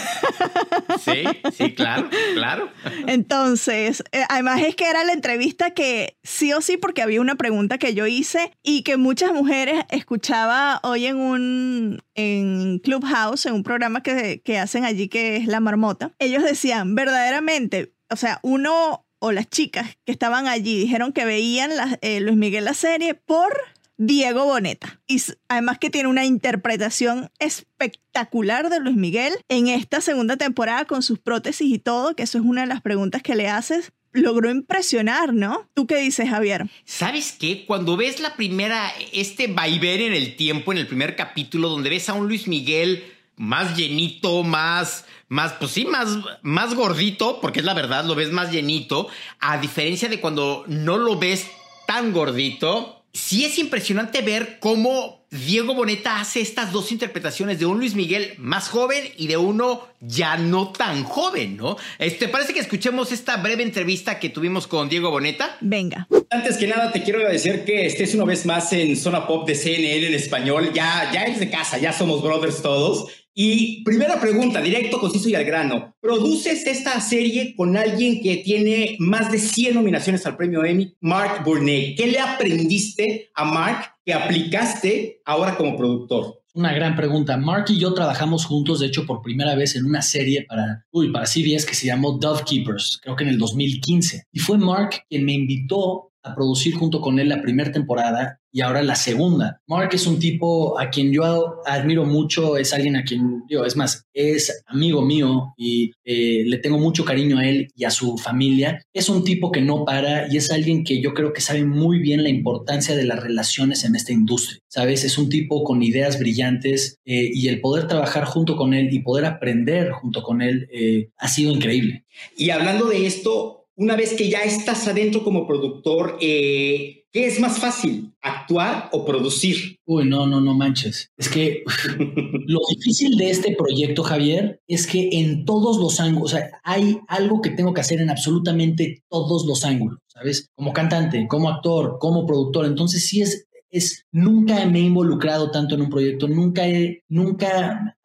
Sí, 1.05 1.25
sí, 1.57 1.75
claro, 1.75 2.09
claro. 2.35 2.71
Entonces, 3.07 4.03
eh, 4.13 4.23
además 4.29 4.63
es 4.63 4.75
que 4.75 4.89
era 4.89 5.05
la 5.05 5.13
entrevista 5.13 5.71
que 5.71 6.17
sí 6.23 6.53
o 6.53 6.61
sí, 6.61 6.77
porque 6.77 7.03
había 7.03 7.21
una 7.21 7.37
pregunta 7.37 7.79
que 7.79 7.95
yo 7.95 8.07
hice 8.07 8.51
y 8.63 8.83
que 8.83 8.97
muchas 8.97 9.33
mujeres 9.33 9.85
escuchaba 9.91 10.81
hoy 10.83 11.07
en 11.07 11.17
un 11.17 12.03
en 12.15 12.79
Clubhouse, 12.79 13.47
en 13.47 13.55
un 13.55 13.63
programa 13.63 14.03
que, 14.03 14.41
que 14.45 14.59
hacen 14.59 14.85
allí 14.85 15.09
que 15.09 15.37
es 15.37 15.47
La 15.47 15.61
Marmota. 15.61 16.13
Ellos 16.19 16.43
decían, 16.43 16.95
verdaderamente, 16.95 17.93
o 18.11 18.17
sea, 18.17 18.41
uno 18.43 19.07
o 19.19 19.33
las 19.33 19.49
chicas 19.49 19.97
que 20.05 20.13
estaban 20.13 20.47
allí 20.47 20.79
dijeron 20.79 21.13
que 21.13 21.25
veían 21.25 21.77
la, 21.77 21.99
eh, 22.03 22.21
Luis 22.21 22.37
Miguel 22.37 22.65
la 22.65 22.75
serie 22.75 23.15
por 23.15 23.53
Diego 23.99 24.45
Boneta. 24.45 25.01
Y 25.07 25.23
además 25.49 25.79
que 25.79 25.91
tiene 25.91 26.09
una 26.09 26.25
interpretación 26.25 27.31
espectacular 27.39 28.69
de 28.69 28.81
Luis 28.81 28.97
Miguel 28.97 29.33
en 29.49 29.69
esta 29.69 30.01
segunda 30.01 30.37
temporada 30.37 30.85
con 30.85 31.03
sus 31.03 31.19
prótesis 31.19 31.73
y 31.73 31.79
todo, 31.79 32.15
que 32.15 32.25
eso 32.25 32.39
es 32.39 32.45
una 32.45 32.63
de 32.63 32.67
las 32.67 32.83
preguntas 32.83 33.23
que 33.23 33.35
le 33.35 33.49
haces. 33.49 33.93
Logró 34.13 34.51
impresionar, 34.51 35.35
¿no? 35.35 35.69
¿Tú 35.75 35.87
qué 35.87 35.97
dices, 35.97 36.31
Javier? 36.31 36.67
¿Sabes 36.85 37.33
qué? 37.33 37.67
Cuando 37.67 37.97
ves 37.99 38.21
la 38.21 38.35
primera, 38.35 38.91
este 39.13 39.47
vaivén 39.47 40.01
en 40.01 40.15
el 40.15 40.37
tiempo, 40.37 40.73
en 40.73 40.79
el 40.79 40.87
primer 40.87 41.17
capítulo, 41.17 41.69
donde 41.69 41.91
ves 41.91 42.09
a 42.09 42.15
un 42.15 42.27
Luis 42.27 42.49
Miguel 42.49 43.05
más 43.37 43.77
llenito, 43.77 44.43
más, 44.43 45.05
más, 45.29 45.53
pues 45.55 45.73
sí, 45.73 45.85
más, 45.85 46.19
más 46.43 46.75
gordito, 46.75 47.41
porque 47.41 47.61
es 47.61 47.67
la 47.67 47.75
verdad, 47.75 48.07
lo 48.07 48.15
ves 48.15 48.33
más 48.33 48.51
llenito, 48.51 49.09
a 49.39 49.59
diferencia 49.59 50.09
de 50.09 50.21
cuando 50.21 50.65
no 50.67 50.97
lo 50.97 51.19
ves 51.19 51.47
tan 51.87 52.13
gordito, 52.13 52.96
sí 53.17 53.45
es 53.45 53.59
impresionante 53.59 54.21
ver 54.21 54.59
cómo 54.61 55.25
Diego 55.31 55.75
Boneta 55.75 56.21
hace 56.21 56.41
estas 56.41 56.71
dos 56.71 56.93
interpretaciones 56.93 57.59
de 57.59 57.67
un 57.67 57.79
Luis 57.79 57.95
Miguel 57.95 58.35
más 58.39 58.69
joven 58.69 59.03
y 59.17 59.27
de 59.27 59.37
uno 59.37 59.89
ya 60.01 60.37
no 60.37 60.69
tan 60.71 61.03
joven, 61.03 61.57
¿no? 61.57 61.77
Este, 61.99 62.29
parece 62.29 62.55
que 62.55 62.61
escuchemos 62.61 63.11
esta 63.11 63.39
breve 63.39 63.63
entrevista 63.63 64.19
que 64.19 64.29
tuvimos 64.29 64.67
con 64.67 64.89
Diego 64.89 65.11
Boneta. 65.11 65.57
Venga. 65.61 66.07
Antes 66.31 66.59
que 66.59 66.67
nada, 66.67 66.93
te 66.93 67.03
quiero 67.03 67.21
agradecer 67.21 67.65
que 67.65 67.87
estés 67.87 68.15
una 68.15 68.25
vez 68.25 68.47
más 68.47 68.73
en 68.73 68.97
Zona 68.97 69.27
Pop 69.27 69.47
de 69.47 69.55
CNN 69.55 70.07
en 70.07 70.15
español. 70.15 70.71
Ya, 70.75 71.11
ya 71.13 71.23
eres 71.23 71.41
de 71.41 71.51
casa, 71.51 71.79
ya 71.79 71.93
somos 71.93 72.23
brothers 72.23 72.63
todos. 72.63 73.26
Y 73.39 73.85
primera 73.85 74.19
pregunta, 74.19 74.63
directo, 74.63 74.99
conciso 74.99 75.29
y 75.29 75.35
al 75.35 75.45
grano. 75.45 75.95
¿Produces 76.01 76.67
esta 76.67 76.99
serie 77.03 77.55
con 77.55 77.77
alguien 77.77 78.23
que 78.23 78.39
tiene 78.39 78.97
más 78.99 79.31
de 79.31 79.39
100 79.39 79.75
nominaciones 79.75 80.25
al 80.25 80.39
premio 80.39 80.65
Emmy, 80.65 80.97
Mark 81.03 81.45
Burnett? 81.45 81.99
¿Qué 81.99 82.07
le 82.07 82.19
aprendiste 82.19 83.29
a 83.35 83.45
Mark 83.45 83.93
que 84.07 84.15
aplicaste 84.15 85.21
ahora 85.27 85.55
como 85.59 85.77
productor? 85.77 86.45
Una 86.55 86.73
gran 86.73 86.97
pregunta. 86.97 87.37
Mark 87.37 87.67
y 87.69 87.79
yo 87.79 87.93
trabajamos 87.93 88.47
juntos, 88.47 88.81
de 88.81 88.87
hecho, 88.87 89.05
por 89.05 89.21
primera 89.21 89.55
vez 89.55 89.77
en 89.77 89.85
una 89.85 90.01
serie 90.01 90.47
para, 90.49 90.87
uy, 90.91 91.13
para 91.13 91.27
CBS 91.27 91.67
que 91.67 91.75
se 91.75 91.89
llamó 91.89 92.13
Dove 92.13 92.43
Keepers, 92.43 93.01
creo 93.03 93.17
que 93.17 93.25
en 93.25 93.31
el 93.31 93.39
2015. 93.39 94.29
Y 94.33 94.39
fue 94.39 94.57
Mark 94.57 95.05
quien 95.11 95.27
me 95.27 95.35
invitó 95.35 96.11
a 96.27 96.35
producir 96.35 96.75
junto 96.75 97.01
con 97.01 97.19
él 97.19 97.29
la 97.29 97.43
primera 97.43 97.73
temporada 97.73 98.41
y 98.57 98.63
ahora 98.63 98.83
la 98.83 98.97
segunda. 98.97 99.61
Mark 99.67 99.91
es 99.93 100.07
un 100.07 100.19
tipo 100.19 100.79
a 100.81 100.89
quien 100.89 101.13
yo 101.13 101.61
admiro 101.67 102.07
mucho, 102.07 102.57
es 102.57 102.73
alguien 102.73 102.97
a 102.97 103.05
quien, 103.05 103.43
yo, 103.51 103.67
es 103.67 103.77
más, 103.77 104.07
es 104.15 104.65
amigo 104.67 105.03
mío 105.03 105.53
y 105.59 105.93
eh, 106.05 106.43
le 106.47 106.57
tengo 106.59 106.79
mucho 106.79 107.05
cariño 107.05 107.37
a 107.37 107.47
él 107.47 107.69
y 107.77 107.85
a 107.85 107.91
su 107.91 108.17
familia. 108.17 108.83
Es 108.95 109.11
un 109.11 109.25
tipo 109.25 109.53
que 109.53 109.61
no 109.61 109.85
para 109.85 110.33
y 110.33 110.39
es 110.39 110.51
alguien 110.51 110.85
que 110.85 111.03
yo 111.03 111.13
creo 111.13 111.35
que 111.35 111.43
sabe 111.43 111.65
muy 111.65 111.99
bien 111.99 112.23
la 112.23 112.31
importancia 112.31 112.97
de 112.97 113.05
las 113.05 113.23
relaciones 113.23 113.85
en 113.85 113.95
esta 113.95 114.13
industria. 114.13 114.59
¿Sabes? 114.69 115.05
Es 115.05 115.19
un 115.19 115.29
tipo 115.29 115.63
con 115.63 115.83
ideas 115.83 116.19
brillantes 116.19 116.99
eh, 117.05 117.31
y 117.33 117.49
el 117.49 117.61
poder 117.61 117.87
trabajar 117.87 118.25
junto 118.25 118.57
con 118.57 118.73
él 118.73 118.89
y 118.91 119.01
poder 119.01 119.27
aprender 119.27 119.91
junto 119.91 120.23
con 120.23 120.41
él 120.41 120.67
eh, 120.73 121.11
ha 121.19 121.29
sido 121.29 121.53
increíble. 121.53 122.05
Y 122.37 122.51
hablando 122.51 122.87
de 122.87 123.07
esto, 123.07 123.56
una 123.77 123.97
vez 123.97 124.15
que 124.15 124.29
ya 124.29 124.41
estás 124.41 124.89
adentro 124.89 125.23
como 125.23 125.47
productor, 125.47 126.19
eh, 126.21 127.05
¿qué 127.13 127.27
es 127.27 127.39
más 127.41 127.59
fácil, 127.59 128.15
actuar 128.23 128.89
o 128.93 129.05
producir? 129.05 129.79
Uy, 129.87 130.09
no, 130.09 130.27
no, 130.27 130.41
no 130.41 130.55
manches. 130.55 131.11
Es 131.17 131.29
que 131.29 131.63
lo 132.47 132.61
difícil 132.75 133.17
de 133.17 133.31
este 133.31 133.55
proyecto, 133.55 134.03
Javier, 134.03 134.61
es 134.67 134.87
que 134.87 135.11
en 135.13 135.45
todos 135.45 135.79
los 135.79 136.01
ángulos, 136.01 136.33
o 136.33 136.37
sea, 136.37 136.51
hay 136.65 136.99
algo 137.09 137.43
que 137.43 137.51
tengo 137.51 137.75
que 137.75 137.83
hacer 137.83 138.01
en 138.01 138.11
absolutamente 138.11 139.03
todos 139.11 139.47
los 139.47 139.65
ángulos, 139.65 139.99
¿sabes? 140.09 140.49
Como 140.55 140.73
cantante, 140.73 141.27
como 141.29 141.51
actor, 141.51 141.99
como 142.01 142.27
productor. 142.27 142.67
Entonces 142.67 143.07
sí 143.07 143.21
es 143.21 143.46
es 143.71 144.05
nunca 144.13 144.65
me 144.67 144.79
he 144.79 144.83
involucrado 144.83 145.51
tanto 145.51 145.75
en 145.75 145.83
un 145.83 145.91
proyecto, 145.91 146.29
nunca 146.29 146.67
he, 146.67 147.03
nunca, 147.09 147.97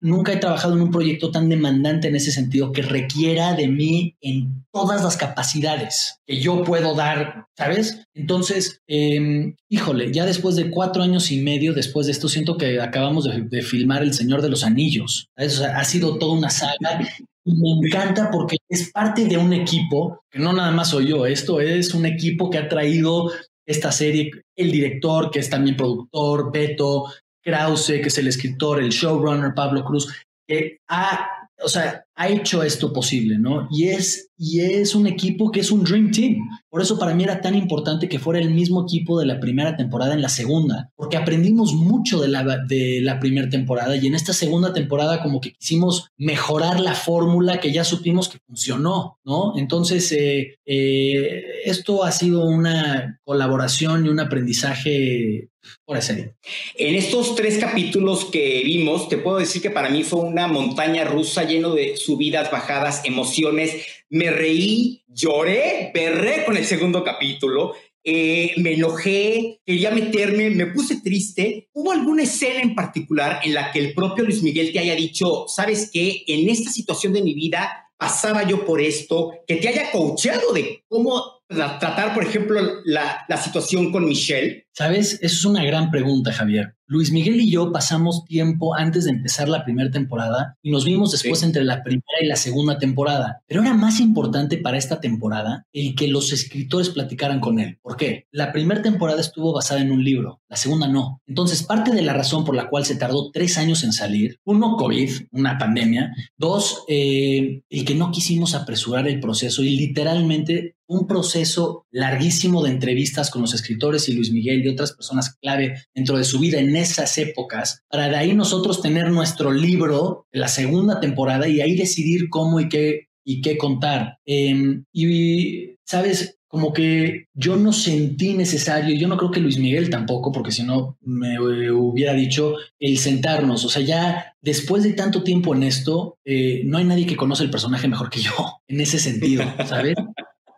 nunca 0.00 0.32
he 0.32 0.36
trabajado 0.36 0.74
en 0.74 0.82
un 0.82 0.90
proyecto 0.90 1.30
tan 1.30 1.48
demandante 1.48 2.08
en 2.08 2.16
ese 2.16 2.32
sentido 2.32 2.72
que 2.72 2.82
requiera 2.82 3.54
de 3.54 3.68
mí 3.68 4.16
en 4.20 4.64
todas 4.72 5.02
las 5.02 5.16
capacidades 5.16 6.20
que 6.26 6.40
yo 6.40 6.62
puedo 6.64 6.94
dar, 6.94 7.46
¿sabes? 7.56 8.02
Entonces, 8.14 8.80
em, 8.86 9.56
híjole, 9.68 10.12
ya 10.12 10.26
después 10.26 10.56
de 10.56 10.70
cuatro 10.70 11.02
años 11.02 11.30
y 11.30 11.40
medio 11.40 11.74
después 11.74 12.06
de 12.06 12.12
esto, 12.12 12.28
siento 12.28 12.56
que 12.56 12.80
acabamos 12.80 13.24
de, 13.24 13.62
filmar 13.62 14.02
El 14.02 14.14
Señor 14.14 14.42
de 14.42 14.50
los 14.50 14.64
Anillos. 14.64 15.28
ha 15.36 15.84
sido 15.84 16.18
toda 16.18 16.38
una 16.38 16.50
saga 16.50 17.00
me 17.46 17.86
encanta 17.86 18.30
porque 18.30 18.56
es 18.68 18.90
parte 18.90 19.26
de 19.26 19.38
un 19.38 19.52
equipo, 19.52 20.24
que 20.30 20.40
no 20.40 20.52
nada 20.52 20.72
más 20.72 20.90
soy 20.90 21.08
yo, 21.08 21.26
esto 21.26 21.60
es 21.60 21.94
un 21.94 22.04
equipo 22.04 22.50
que 22.50 22.58
ha 22.58 22.68
traído 22.68 23.30
esta 23.66 23.92
serie, 23.92 24.30
el 24.56 24.72
director, 24.72 25.30
que 25.30 25.40
es 25.40 25.50
también 25.50 25.76
productor, 25.76 26.50
Beto, 26.50 27.12
Krause, 27.42 28.00
que 28.00 28.08
es 28.08 28.18
el 28.18 28.28
escritor, 28.28 28.80
el 28.80 28.88
showrunner, 28.88 29.54
Pablo 29.54 29.84
Cruz, 29.84 30.12
que 30.48 30.78
ha, 30.88 31.48
o 31.62 31.68
sea, 31.68 32.05
ha 32.18 32.28
hecho 32.28 32.62
esto 32.62 32.94
posible, 32.94 33.38
¿no? 33.38 33.68
Y 33.70 33.88
es, 33.88 34.30
y 34.38 34.60
es 34.60 34.94
un 34.94 35.06
equipo 35.06 35.52
que 35.52 35.60
es 35.60 35.70
un 35.70 35.84
Dream 35.84 36.10
Team. 36.10 36.36
Por 36.70 36.80
eso 36.80 36.98
para 36.98 37.14
mí 37.14 37.22
era 37.22 37.42
tan 37.42 37.54
importante 37.54 38.08
que 38.08 38.18
fuera 38.18 38.40
el 38.40 38.50
mismo 38.50 38.84
equipo 38.84 39.20
de 39.20 39.26
la 39.26 39.38
primera 39.38 39.76
temporada 39.76 40.14
en 40.14 40.22
la 40.22 40.30
segunda, 40.30 40.90
porque 40.96 41.18
aprendimos 41.18 41.74
mucho 41.74 42.18
de 42.20 42.28
la, 42.28 42.42
de 42.66 43.00
la 43.02 43.20
primera 43.20 43.50
temporada 43.50 43.96
y 43.96 44.06
en 44.06 44.14
esta 44.14 44.32
segunda 44.32 44.72
temporada 44.72 45.22
como 45.22 45.42
que 45.42 45.52
quisimos 45.52 46.08
mejorar 46.16 46.80
la 46.80 46.94
fórmula 46.94 47.60
que 47.60 47.70
ya 47.70 47.84
supimos 47.84 48.30
que 48.30 48.38
funcionó, 48.46 49.18
¿no? 49.22 49.52
Entonces, 49.58 50.10
eh, 50.12 50.56
eh, 50.64 51.44
esto 51.66 52.02
ha 52.02 52.12
sido 52.12 52.46
una 52.46 53.20
colaboración 53.24 54.06
y 54.06 54.08
un 54.08 54.20
aprendizaje 54.20 55.50
por 55.84 56.00
serie. 56.02 56.34
En 56.76 56.94
estos 56.94 57.34
tres 57.34 57.58
capítulos 57.58 58.26
que 58.26 58.62
vimos, 58.64 59.08
te 59.08 59.18
puedo 59.18 59.38
decir 59.38 59.62
que 59.62 59.70
para 59.70 59.90
mí 59.90 60.02
fue 60.02 60.20
una 60.20 60.46
montaña 60.46 61.04
rusa 61.04 61.44
lleno 61.44 61.74
de 61.74 61.96
subidas, 62.06 62.50
bajadas, 62.50 63.02
emociones. 63.04 63.84
Me 64.08 64.30
reí, 64.30 65.04
lloré, 65.08 65.90
berré 65.92 66.44
con 66.44 66.56
el 66.56 66.64
segundo 66.64 67.04
capítulo. 67.04 67.74
Eh, 68.02 68.54
me 68.58 68.74
enojé, 68.74 69.60
quería 69.66 69.90
meterme, 69.90 70.48
me 70.50 70.66
puse 70.66 71.00
triste. 71.00 71.68
¿Hubo 71.72 71.90
alguna 71.90 72.22
escena 72.22 72.60
en 72.60 72.74
particular 72.74 73.40
en 73.42 73.52
la 73.52 73.72
que 73.72 73.80
el 73.80 73.94
propio 73.94 74.24
Luis 74.24 74.42
Miguel 74.42 74.72
te 74.72 74.78
haya 74.78 74.94
dicho, 74.94 75.46
sabes 75.48 75.90
qué, 75.92 76.22
en 76.28 76.48
esta 76.48 76.70
situación 76.70 77.12
de 77.12 77.22
mi 77.22 77.34
vida 77.34 77.90
pasaba 77.96 78.46
yo 78.46 78.64
por 78.64 78.80
esto, 78.80 79.32
que 79.46 79.56
te 79.56 79.68
haya 79.68 79.90
coachado 79.90 80.52
de 80.52 80.84
cómo 80.88 81.35
tratar, 81.48 82.14
por 82.14 82.24
ejemplo, 82.24 82.60
la, 82.84 83.24
la 83.28 83.36
situación 83.36 83.92
con 83.92 84.04
Michelle? 84.04 84.66
Sabes, 84.72 85.14
eso 85.14 85.24
es 85.24 85.44
una 85.44 85.64
gran 85.64 85.90
pregunta, 85.90 86.32
Javier. 86.32 86.76
Luis 86.88 87.10
Miguel 87.10 87.40
y 87.40 87.50
yo 87.50 87.72
pasamos 87.72 88.24
tiempo 88.24 88.76
antes 88.76 89.04
de 89.04 89.10
empezar 89.10 89.48
la 89.48 89.64
primera 89.64 89.90
temporada 89.90 90.56
y 90.62 90.70
nos 90.70 90.84
vimos 90.84 91.10
después 91.10 91.42
entre 91.42 91.64
la 91.64 91.82
primera 91.82 92.04
y 92.22 92.26
la 92.26 92.36
segunda 92.36 92.78
temporada. 92.78 93.42
Pero 93.48 93.62
era 93.62 93.74
más 93.74 93.98
importante 93.98 94.58
para 94.58 94.78
esta 94.78 95.00
temporada 95.00 95.66
el 95.72 95.96
que 95.96 96.06
los 96.06 96.32
escritores 96.32 96.90
platicaran 96.90 97.40
con 97.40 97.58
él. 97.58 97.78
¿Por 97.82 97.96
qué? 97.96 98.26
La 98.30 98.52
primera 98.52 98.82
temporada 98.82 99.20
estuvo 99.20 99.52
basada 99.52 99.80
en 99.80 99.90
un 99.90 100.04
libro, 100.04 100.40
la 100.48 100.56
segunda 100.56 100.86
no. 100.86 101.22
Entonces, 101.26 101.64
parte 101.64 101.90
de 101.90 102.02
la 102.02 102.12
razón 102.12 102.44
por 102.44 102.54
la 102.54 102.68
cual 102.68 102.84
se 102.84 102.96
tardó 102.96 103.30
tres 103.32 103.58
años 103.58 103.82
en 103.82 103.92
salir, 103.92 104.38
uno, 104.44 104.76
COVID, 104.76 105.10
una 105.32 105.58
pandemia, 105.58 106.12
dos, 106.36 106.84
eh, 106.86 107.62
el 107.68 107.84
que 107.84 107.94
no 107.96 108.12
quisimos 108.12 108.54
apresurar 108.54 109.08
el 109.08 109.18
proceso 109.18 109.64
y 109.64 109.70
literalmente 109.70 110.76
un 110.88 111.06
proceso 111.06 111.86
larguísimo 111.90 112.62
de 112.62 112.70
entrevistas 112.70 113.30
con 113.30 113.42
los 113.42 113.54
escritores 113.54 114.08
y 114.08 114.12
Luis 114.12 114.32
Miguel 114.32 114.64
y 114.64 114.68
otras 114.68 114.92
personas 114.92 115.36
clave 115.40 115.82
dentro 115.94 116.16
de 116.16 116.24
su 116.24 116.38
vida 116.38 116.58
en 116.58 116.76
esas 116.76 117.16
épocas, 117.18 117.82
para 117.88 118.08
de 118.08 118.16
ahí 118.16 118.34
nosotros 118.34 118.82
tener 118.82 119.10
nuestro 119.10 119.52
libro 119.52 120.26
de 120.32 120.40
la 120.40 120.48
segunda 120.48 121.00
temporada 121.00 121.48
y 121.48 121.60
ahí 121.60 121.76
decidir 121.76 122.28
cómo 122.30 122.60
y 122.60 122.68
qué, 122.68 123.08
y 123.24 123.40
qué 123.40 123.58
contar. 123.58 124.18
Em, 124.24 124.84
y, 124.92 125.76
sabes, 125.84 126.36
como 126.48 126.72
que 126.72 127.26
yo 127.34 127.56
no 127.56 127.72
sentí 127.72 128.34
necesario, 128.34 128.96
yo 128.96 129.08
no 129.08 129.16
creo 129.16 129.30
que 129.30 129.40
Luis 129.40 129.58
Miguel 129.58 129.90
tampoco, 129.90 130.30
porque 130.32 130.52
si 130.52 130.62
no 130.62 130.96
me 131.02 131.38
hubiera 131.40 132.14
dicho 132.14 132.54
el 132.78 132.98
sentarnos, 132.98 133.64
o 133.64 133.68
sea, 133.68 133.82
ya 133.82 134.34
después 134.40 134.84
de 134.84 134.92
tanto 134.92 135.22
tiempo 135.22 135.54
en 135.54 135.64
esto, 135.64 136.18
eh, 136.24 136.62
no 136.64 136.78
hay 136.78 136.84
nadie 136.84 137.06
que 137.06 137.16
conoce 137.16 137.42
el 137.42 137.50
personaje 137.50 137.88
mejor 137.88 138.10
que 138.10 138.20
yo, 138.20 138.32
en 138.68 138.80
ese 138.80 138.98
sentido, 138.98 139.42
¿sabes? 139.68 139.96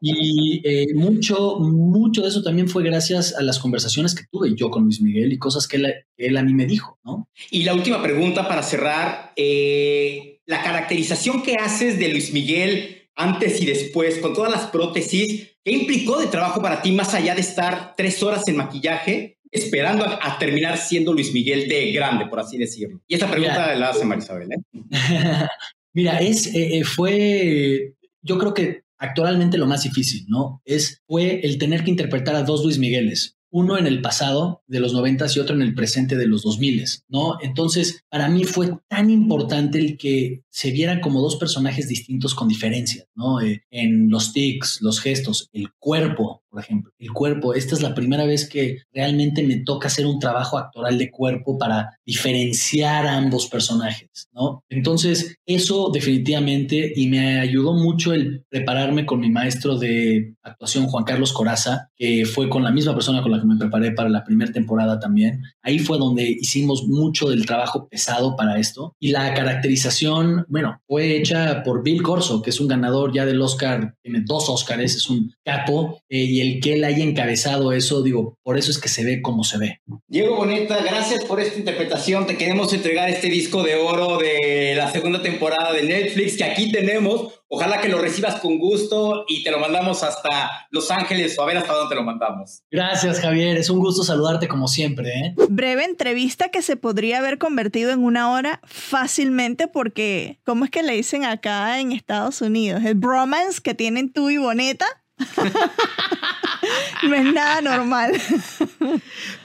Y 0.01 0.61
eh, 0.65 0.95
mucho, 0.95 1.59
mucho 1.59 2.23
de 2.23 2.29
eso 2.29 2.43
también 2.43 2.69
fue 2.69 2.83
gracias 2.83 3.35
a 3.35 3.43
las 3.43 3.59
conversaciones 3.59 4.15
que 4.15 4.25
tuve 4.31 4.55
yo 4.55 4.71
con 4.71 4.85
Luis 4.85 5.01
Miguel 5.01 5.33
y 5.33 5.39
cosas 5.39 5.67
que 5.67 5.77
él, 6.17 6.37
a 6.37 6.43
mí 6.43 6.55
me 6.55 6.67
dijo, 6.67 6.99
¿no? 7.05 7.29
Y 7.51 7.65
la 7.65 7.75
última 7.75 8.03
pregunta 8.03 8.49
para 8.49 8.63
cerrar, 8.63 9.33
eh, 9.37 10.41
la 10.47 10.63
caracterización 10.63 11.43
que 11.43 11.57
haces 11.57 11.99
de 11.99 12.09
Luis 12.09 12.33
Miguel 12.33 13.09
antes 13.17 13.61
y 13.61 13.67
después, 13.67 14.19
con 14.19 14.33
todas 14.33 14.53
las 14.53 14.67
prótesis, 14.67 15.49
¿qué 15.65 15.73
implicó 15.73 16.19
de 16.21 16.29
trabajo 16.29 16.63
para 16.63 16.81
ti 16.83 16.93
más 16.93 17.15
allá 17.15 17.35
de 17.35 17.41
estar 17.41 17.95
tres 17.97 18.23
horas 18.23 18.47
en 18.47 18.57
maquillaje? 18.57 19.35
esperando 19.51 20.05
a, 20.05 20.39
terminar 20.39 20.77
siendo 20.77 21.13
Luis 21.13 21.33
Miguel 21.33 21.69
de 21.69 21.91
grande, 21.93 22.27
por 22.27 22.41
así 22.41 22.59
decirlo. 22.59 23.01
Y 23.09 23.15
esta 23.15 23.31
pregunta 23.31 23.75
la 23.77 23.89
hace 23.89 24.05
Marisabel. 24.05 24.51
¿eh? 24.53 24.59
Mira, 25.95 26.19
es, 26.19 26.53
fue, 26.95 27.95
yo 28.23 28.39
creo 28.39 28.55
que 28.55 28.83
actualmente 28.99 29.59
lo 29.59 29.67
más 29.67 29.83
difícil, 29.83 30.27
¿no? 30.29 30.61
Es, 30.65 31.03
fue 31.07 31.41
el 31.45 31.59
tener 31.59 31.85
que 31.85 31.91
interpretar 31.91 32.35
a 32.35 32.43
dos 32.43 32.65
Luis 32.65 32.79
Migueles, 32.79 33.39
uno 33.51 33.79
en 33.79 33.87
el 33.87 34.03
pasado 34.03 34.63
de 34.67 34.81
los 34.81 34.93
noventas 34.93 35.35
y 35.35 35.41
otro 35.41 35.55
en 35.55 35.63
el 35.63 35.75
presente 35.75 36.17
de 36.17 36.27
los 36.27 36.43
dos 36.43 36.59
miles, 36.59 37.05
¿no? 37.09 37.39
Entonces, 37.41 38.05
para 38.11 38.29
mí 38.29 38.45
fue 38.45 38.79
tan 38.89 39.11
importante 39.11 39.79
el 39.79 39.97
que 39.97 40.43
se 40.51 40.71
vieran 40.71 41.01
como 41.01 41.23
dos 41.23 41.37
personajes 41.37 41.89
distintos 41.89 42.35
con 42.35 42.49
diferencias, 42.49 43.07
¿no? 43.15 43.41
Eh, 43.41 43.63
en 43.71 44.11
los 44.11 44.33
tics, 44.33 44.83
los 44.83 45.01
gestos, 45.01 45.49
el 45.53 45.73
cuerpo, 45.79 46.43
por 46.51 46.61
ejemplo. 46.61 46.93
El 46.99 47.13
cuerpo, 47.13 47.55
esta 47.55 47.75
es 47.75 47.83
la 47.83 47.95
primera 47.95 48.25
vez 48.25 48.49
que 48.49 48.79
realmente 48.93 49.43
me 49.43 49.59
toca 49.59 49.89
hacer 49.89 50.07
un 50.07 50.19
trabajo 50.19 50.59
actoral 50.59 50.99
de 50.99 51.11
cuerpo 51.11 51.59
para 51.59 51.99
diferenciar 52.05 53.07
a 53.07 53.17
ambos 53.17 53.47
personajes, 53.49 54.29
¿no? 54.33 54.65
Entonces, 54.69 55.37
eso 55.47 55.91
definitivamente, 55.93 56.93
y 56.95 57.09
me 57.09 57.41
ayudó 57.41 57.75
mucho 57.75 58.13
el 58.13 58.45
prepararme 58.49 59.07
con 59.07 59.21
mi 59.21 59.31
maestro 59.31 59.77
de 59.79 60.35
actuación, 60.43 60.87
Juan 60.87 61.05
Carlos 61.05 61.33
Coraza, 61.33 61.91
que 61.97 62.25
fue 62.25 62.49
con 62.49 62.63
la 62.63 62.71
misma 62.71 62.95
persona 62.95 63.23
con 63.23 63.33
la 63.33 63.41
que 63.41 63.47
me 63.47 63.57
preparé 63.57 63.93
para 63.93 64.09
la 64.09 64.25
primera 64.25 64.53
temporada 64.53 64.99
también. 64.99 65.43
Ahí 65.63 65.79
fue 65.79 65.99
donde 65.99 66.29
hicimos 66.29 66.85
mucho 66.87 67.29
del 67.29 67.47
trabajo 67.47 67.89
pesado 67.89 68.37
para 68.37 68.59
esto. 68.59 68.95
Y 68.99 69.11
la 69.11 69.35
caracterización, 69.35 70.45
bueno, 70.49 70.81
fue 70.87 71.17
hecha 71.17 71.63
por 71.63 71.83
Bill 71.83 72.03
Corso, 72.03 72.43
que 72.43 72.51
es 72.51 72.61
un 72.61 72.69
ganador 72.69 73.13
ya 73.13 73.27
del 73.27 73.43
Oscar, 73.43 73.95
tiene 74.03 74.23
dos 74.25 74.49
Oscars, 74.49 74.97
es 74.97 75.11
un 75.11 75.33
capo. 75.45 76.01
Eh, 76.09 76.38
el 76.41 76.61
que 76.61 76.75
él 76.75 76.85
haya 76.85 77.05
encabezado 77.05 77.73
eso, 77.73 78.03
digo, 78.03 78.39
por 78.43 78.59
eso 78.59 78.71
es 78.71 78.79
que 78.79 78.89
se 78.89 79.05
ve 79.05 79.23
como 79.23 79.45
se 79.45 79.59
ve. 79.59 79.81
Diego 80.07 80.37
Boneta, 80.37 80.79
gracias 80.83 81.25
por 81.25 81.41
esta 81.41 81.59
interpretación. 81.59 82.27
Te 82.27 82.37
queremos 82.37 82.73
entregar 82.73 83.09
este 83.09 83.29
disco 83.29 83.63
de 83.63 83.77
oro 83.77 84.19
de 84.19 84.75
la 84.77 84.91
segunda 84.91 85.23
temporada 85.23 85.73
de 85.73 85.83
Netflix 85.83 86.37
que 86.37 86.45
aquí 86.45 86.73
tenemos. 86.73 87.43
Ojalá 87.51 87.81
que 87.81 87.89
lo 87.89 87.99
recibas 87.99 88.41
con 88.41 88.59
gusto 88.59 89.25
y 89.27 89.43
te 89.43 89.51
lo 89.51 89.59
mandamos 89.59 90.03
hasta 90.03 90.67
Los 90.71 90.91
Ángeles 90.91 91.39
o 91.39 91.43
a 91.43 91.47
ver 91.47 91.57
hasta 91.57 91.73
dónde 91.73 91.95
te 91.95 91.95
lo 91.95 92.05
mandamos. 92.05 92.63
Gracias, 92.71 93.21
Javier. 93.21 93.57
Es 93.57 93.71
un 93.71 93.79
gusto 93.79 94.05
saludarte 94.05 94.49
como 94.49 94.69
siempre. 94.69 95.09
¿eh? 95.09 95.35
Breve 95.49 95.85
entrevista 95.85 96.51
que 96.51 96.61
se 96.61 96.77
podría 96.77 97.19
haber 97.19 97.39
convertido 97.39 97.91
en 97.91 98.05
una 98.05 98.31
hora 98.31 98.61
fácilmente 98.65 99.67
porque, 99.67 100.39
¿cómo 100.45 100.67
es 100.67 100.71
que 100.71 100.83
le 100.83 100.93
dicen 100.93 101.25
acá 101.25 101.81
en 101.81 101.93
Estados 101.93 102.43
Unidos? 102.43 102.85
El 102.85 102.97
bromance 102.97 103.61
que 103.63 103.75
tienen 103.75 104.13
tú 104.13 104.29
y 104.29 104.37
Boneta 104.37 104.87
no 107.03 107.15
es 107.15 107.25
nada 107.33 107.61
normal. 107.61 108.21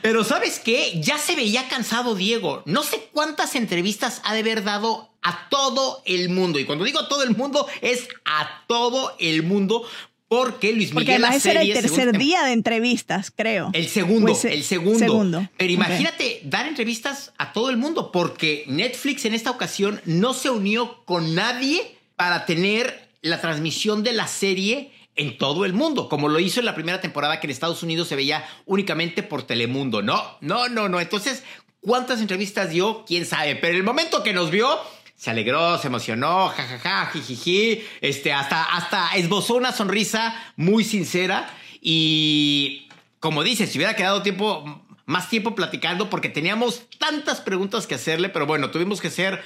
Pero 0.01 0.23
¿sabes 0.23 0.59
qué? 0.59 0.99
Ya 1.01 1.17
se 1.17 1.35
veía 1.35 1.67
cansado 1.67 2.15
Diego. 2.15 2.63
No 2.65 2.83
sé 2.83 3.09
cuántas 3.11 3.55
entrevistas 3.55 4.21
ha 4.23 4.33
de 4.33 4.39
haber 4.41 4.63
dado 4.63 5.13
a 5.21 5.49
todo 5.49 6.01
el 6.05 6.29
mundo. 6.29 6.59
Y 6.59 6.65
cuando 6.65 6.85
digo 6.85 6.99
a 6.99 7.07
todo 7.07 7.23
el 7.23 7.35
mundo, 7.35 7.67
es 7.81 8.07
a 8.25 8.63
todo 8.67 9.15
el 9.19 9.43
mundo. 9.43 9.85
Porque 10.27 10.73
Luis 10.73 10.89
Miguel 10.93 10.93
Porque 10.95 11.11
además 11.11 11.45
era 11.45 11.61
el 11.61 11.73
tercer 11.73 12.17
día 12.17 12.43
de 12.43 12.53
entrevistas, 12.53 13.29
creo. 13.29 13.69
El 13.73 13.87
segundo, 13.87 14.35
el 14.43 14.63
segundo. 14.63 15.47
Pero 15.57 15.71
imagínate 15.71 16.41
dar 16.43 16.65
entrevistas 16.65 17.33
a 17.37 17.53
todo 17.53 17.69
el 17.69 17.77
mundo, 17.77 18.11
porque 18.11 18.65
Netflix 18.67 19.25
en 19.25 19.35
esta 19.35 19.51
ocasión 19.51 20.01
no 20.05 20.33
se 20.33 20.49
unió 20.49 21.03
con 21.05 21.35
nadie 21.35 21.97
para 22.15 22.47
tener 22.47 23.09
la 23.21 23.41
transmisión 23.41 24.03
de 24.03 24.13
la 24.13 24.27
serie 24.27 24.91
en 25.15 25.37
todo 25.37 25.65
el 25.65 25.73
mundo, 25.73 26.09
como 26.09 26.27
lo 26.27 26.39
hizo 26.39 26.59
en 26.59 26.65
la 26.65 26.75
primera 26.75 27.01
temporada 27.01 27.39
que 27.39 27.47
en 27.47 27.51
Estados 27.51 27.83
Unidos 27.83 28.07
se 28.07 28.15
veía 28.15 28.47
únicamente 28.65 29.23
por 29.23 29.43
Telemundo. 29.43 30.01
No, 30.01 30.37
no, 30.41 30.69
no, 30.69 30.89
no. 30.89 30.99
Entonces, 30.99 31.43
¿cuántas 31.81 32.19
entrevistas 32.19 32.69
dio? 32.71 33.03
¿Quién 33.05 33.25
sabe? 33.25 33.55
Pero 33.55 33.77
el 33.77 33.83
momento 33.83 34.23
que 34.23 34.33
nos 34.33 34.49
vio, 34.49 34.79
se 35.15 35.29
alegró, 35.29 35.77
se 35.77 35.87
emocionó, 35.87 36.49
jajaja, 36.49 37.11
jijiji, 37.13 37.83
este, 38.01 38.33
hasta, 38.33 38.63
hasta 38.63 39.09
esbozó 39.15 39.55
una 39.55 39.71
sonrisa 39.71 40.35
muy 40.55 40.83
sincera 40.83 41.49
y, 41.81 42.87
como 43.19 43.43
dices, 43.43 43.71
si 43.71 43.77
hubiera 43.77 43.95
quedado 43.95 44.23
tiempo, 44.23 44.83
más 45.05 45.29
tiempo 45.29 45.53
platicando 45.53 46.09
porque 46.09 46.29
teníamos 46.29 46.83
tantas 46.97 47.41
preguntas 47.41 47.87
que 47.87 47.95
hacerle, 47.95 48.29
pero 48.29 48.45
bueno, 48.45 48.71
tuvimos 48.71 48.99
que 48.99 49.09
ser 49.09 49.43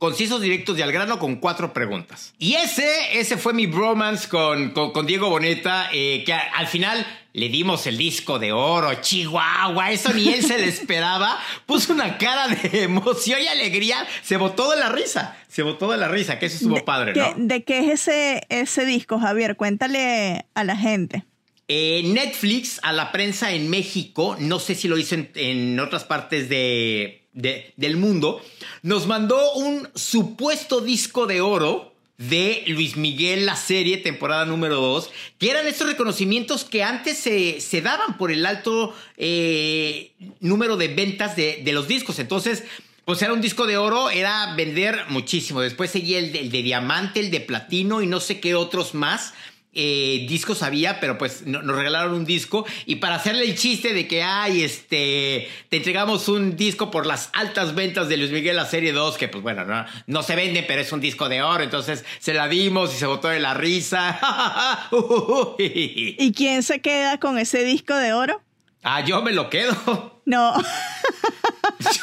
concisos, 0.00 0.40
directos 0.40 0.78
y 0.78 0.82
al 0.82 0.92
grano 0.92 1.18
con 1.18 1.36
cuatro 1.36 1.74
preguntas. 1.74 2.32
Y 2.38 2.54
ese, 2.54 3.20
ese 3.20 3.36
fue 3.36 3.52
mi 3.52 3.66
bromance 3.66 4.28
con, 4.30 4.70
con, 4.70 5.06
Diego 5.06 5.28
Boneta, 5.28 5.90
eh, 5.92 6.22
que 6.24 6.32
al 6.32 6.66
final 6.66 7.06
le 7.34 7.50
dimos 7.50 7.86
el 7.86 7.98
disco 7.98 8.38
de 8.38 8.50
oro, 8.50 8.94
Chihuahua, 8.94 9.92
eso 9.92 10.10
ni 10.14 10.32
él 10.32 10.42
se 10.42 10.56
le 10.56 10.68
esperaba. 10.68 11.38
Puso 11.66 11.92
una 11.92 12.16
cara 12.16 12.48
de 12.48 12.82
emoción 12.84 13.40
y 13.42 13.46
alegría, 13.46 14.06
se 14.22 14.38
botó 14.38 14.70
de 14.70 14.78
la 14.78 14.88
risa, 14.88 15.36
se 15.48 15.62
botó 15.62 15.92
de 15.92 15.98
la 15.98 16.08
risa, 16.08 16.38
que 16.38 16.46
eso 16.46 16.56
estuvo 16.56 16.82
padre, 16.82 17.12
¿no? 17.14 17.34
¿De 17.36 17.62
qué 17.62 17.80
es 17.80 18.08
ese, 18.08 18.46
ese 18.48 18.86
disco, 18.86 19.18
Javier? 19.18 19.56
Cuéntale 19.56 20.46
a 20.54 20.64
la 20.64 20.76
gente. 20.76 21.26
eh, 21.68 22.02
Netflix 22.06 22.80
a 22.82 22.92
la 22.92 23.12
prensa 23.12 23.52
en 23.52 23.68
México, 23.68 24.34
no 24.40 24.58
sé 24.58 24.74
si 24.74 24.88
lo 24.88 24.96
hizo 24.96 25.14
en, 25.34 25.78
otras 25.78 26.04
partes 26.04 26.48
de, 26.48 27.19
del 27.32 27.96
mundo, 27.96 28.42
nos 28.82 29.06
mandó 29.06 29.54
un 29.54 29.88
supuesto 29.94 30.80
disco 30.80 31.26
de 31.26 31.40
oro 31.40 31.94
de 32.18 32.64
Luis 32.66 32.96
Miguel, 32.96 33.46
la 33.46 33.56
serie, 33.56 33.96
temporada 33.96 34.44
número 34.44 34.76
2, 34.76 35.10
que 35.38 35.50
eran 35.50 35.66
estos 35.66 35.86
reconocimientos 35.86 36.64
que 36.64 36.82
antes 36.82 37.16
se, 37.16 37.60
se 37.62 37.80
daban 37.80 38.18
por 38.18 38.30
el 38.30 38.44
alto 38.44 38.94
eh, 39.16 40.12
número 40.40 40.76
de 40.76 40.88
ventas 40.88 41.34
de, 41.34 41.62
de 41.64 41.72
los 41.72 41.88
discos. 41.88 42.18
Entonces, 42.18 42.64
pues 43.10 43.22
era 43.22 43.32
un 43.32 43.40
disco 43.40 43.66
de 43.66 43.76
oro, 43.76 44.08
era 44.08 44.54
vender 44.54 45.06
muchísimo. 45.08 45.60
Después 45.60 45.90
seguía 45.90 46.20
el 46.20 46.32
de, 46.32 46.62
diamante, 46.62 47.18
el 47.18 47.32
de 47.32 47.40
platino 47.40 48.02
y 48.02 48.06
no 48.06 48.20
sé 48.20 48.38
qué 48.38 48.54
otros 48.54 48.94
más. 48.94 49.34
Eh, 49.72 50.26
discos 50.28 50.64
había, 50.64 50.98
pero 50.98 51.16
pues 51.16 51.46
nos 51.46 51.64
regalaron 51.64 52.14
un 52.14 52.24
disco 52.24 52.66
y 52.86 52.96
para 52.96 53.14
hacerle 53.14 53.44
el 53.44 53.56
chiste 53.56 53.94
de 53.94 54.08
que, 54.08 54.20
ay, 54.20 54.64
este, 54.64 55.48
te 55.68 55.76
entregamos 55.76 56.26
un 56.26 56.56
disco 56.56 56.90
por 56.90 57.06
las 57.06 57.30
altas 57.34 57.76
ventas 57.76 58.08
de 58.08 58.16
Luis 58.16 58.32
Miguel 58.32 58.56
la 58.56 58.66
serie 58.66 58.92
2, 58.92 59.16
que 59.16 59.28
pues 59.28 59.44
bueno, 59.44 59.64
no, 59.64 59.86
no 60.08 60.22
se 60.24 60.34
vende, 60.34 60.64
pero 60.64 60.80
es 60.80 60.90
un 60.90 61.00
disco 61.00 61.28
de 61.28 61.42
oro, 61.42 61.62
entonces 61.62 62.04
se 62.18 62.34
la 62.34 62.48
dimos 62.48 62.92
y 62.92 62.98
se 62.98 63.06
botó 63.06 63.28
de 63.28 63.38
la 63.38 63.54
risa. 63.54 64.18
¿Y 65.58 66.32
quién 66.32 66.64
se 66.64 66.80
queda 66.80 67.20
con 67.20 67.38
ese 67.38 67.62
disco 67.62 67.94
de 67.94 68.12
oro? 68.12 68.42
Ah, 68.82 69.02
yo 69.04 69.22
me 69.22 69.32
lo 69.32 69.50
quedo. 69.50 70.20
No. 70.26 70.54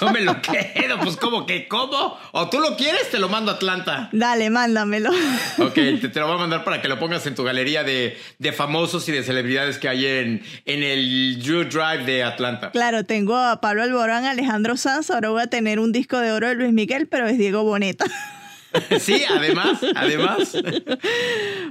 Yo 0.02 0.12
me 0.12 0.20
lo 0.20 0.42
quedo, 0.42 1.00
pues 1.02 1.16
como 1.16 1.46
que, 1.46 1.70
¿cómo? 1.70 2.18
¿O 2.34 2.50
tú 2.50 2.60
lo 2.60 2.76
quieres? 2.76 3.10
Te 3.10 3.20
lo 3.20 3.30
mando 3.30 3.52
a 3.52 3.56
Atlanta. 3.56 4.10
Dale, 4.12 4.50
mándamelo. 4.50 5.12
Ok, 5.60 5.74
te, 5.74 6.12
lo 6.16 6.28
voy 6.28 6.36
a 6.36 6.40
mandar 6.40 6.66
para 6.66 6.82
que 6.82 6.90
lo 6.90 7.00
pongas 7.00 7.26
en 7.26 7.36
tu 7.36 7.44
galería 7.44 7.86
de, 7.86 8.18
famosos 8.52 9.08
y 9.08 9.14
de 9.14 9.24
celebridades 9.24 9.78
que 9.78 9.88
hay 9.88 10.06
en, 10.06 10.44
en 10.66 10.84
el 10.84 11.42
Drew 11.42 11.64
Drive 11.64 12.04
de 12.06 12.24
Atlanta. 12.24 12.72
Claro, 12.72 13.06
tengo 13.06 13.38
a 13.38 13.62
Pablo 13.62 13.84
Alborán, 13.84 14.26
Alejandro 14.26 14.76
Sanz, 14.76 15.10
ahora 15.10 15.30
voy 15.30 15.44
a 15.44 15.48
tener 15.48 15.80
un 15.80 15.94
disco 15.94 16.18
de 16.18 16.34
oro 16.34 16.50
de 16.50 16.56
Luis 16.56 16.74
Miguel, 16.74 17.08
pero 17.08 17.28
es 17.28 17.38
Diego 17.38 17.64
Boneta. 17.64 18.06
Sí, 19.00 19.24
además, 19.30 19.80
además. 19.96 20.58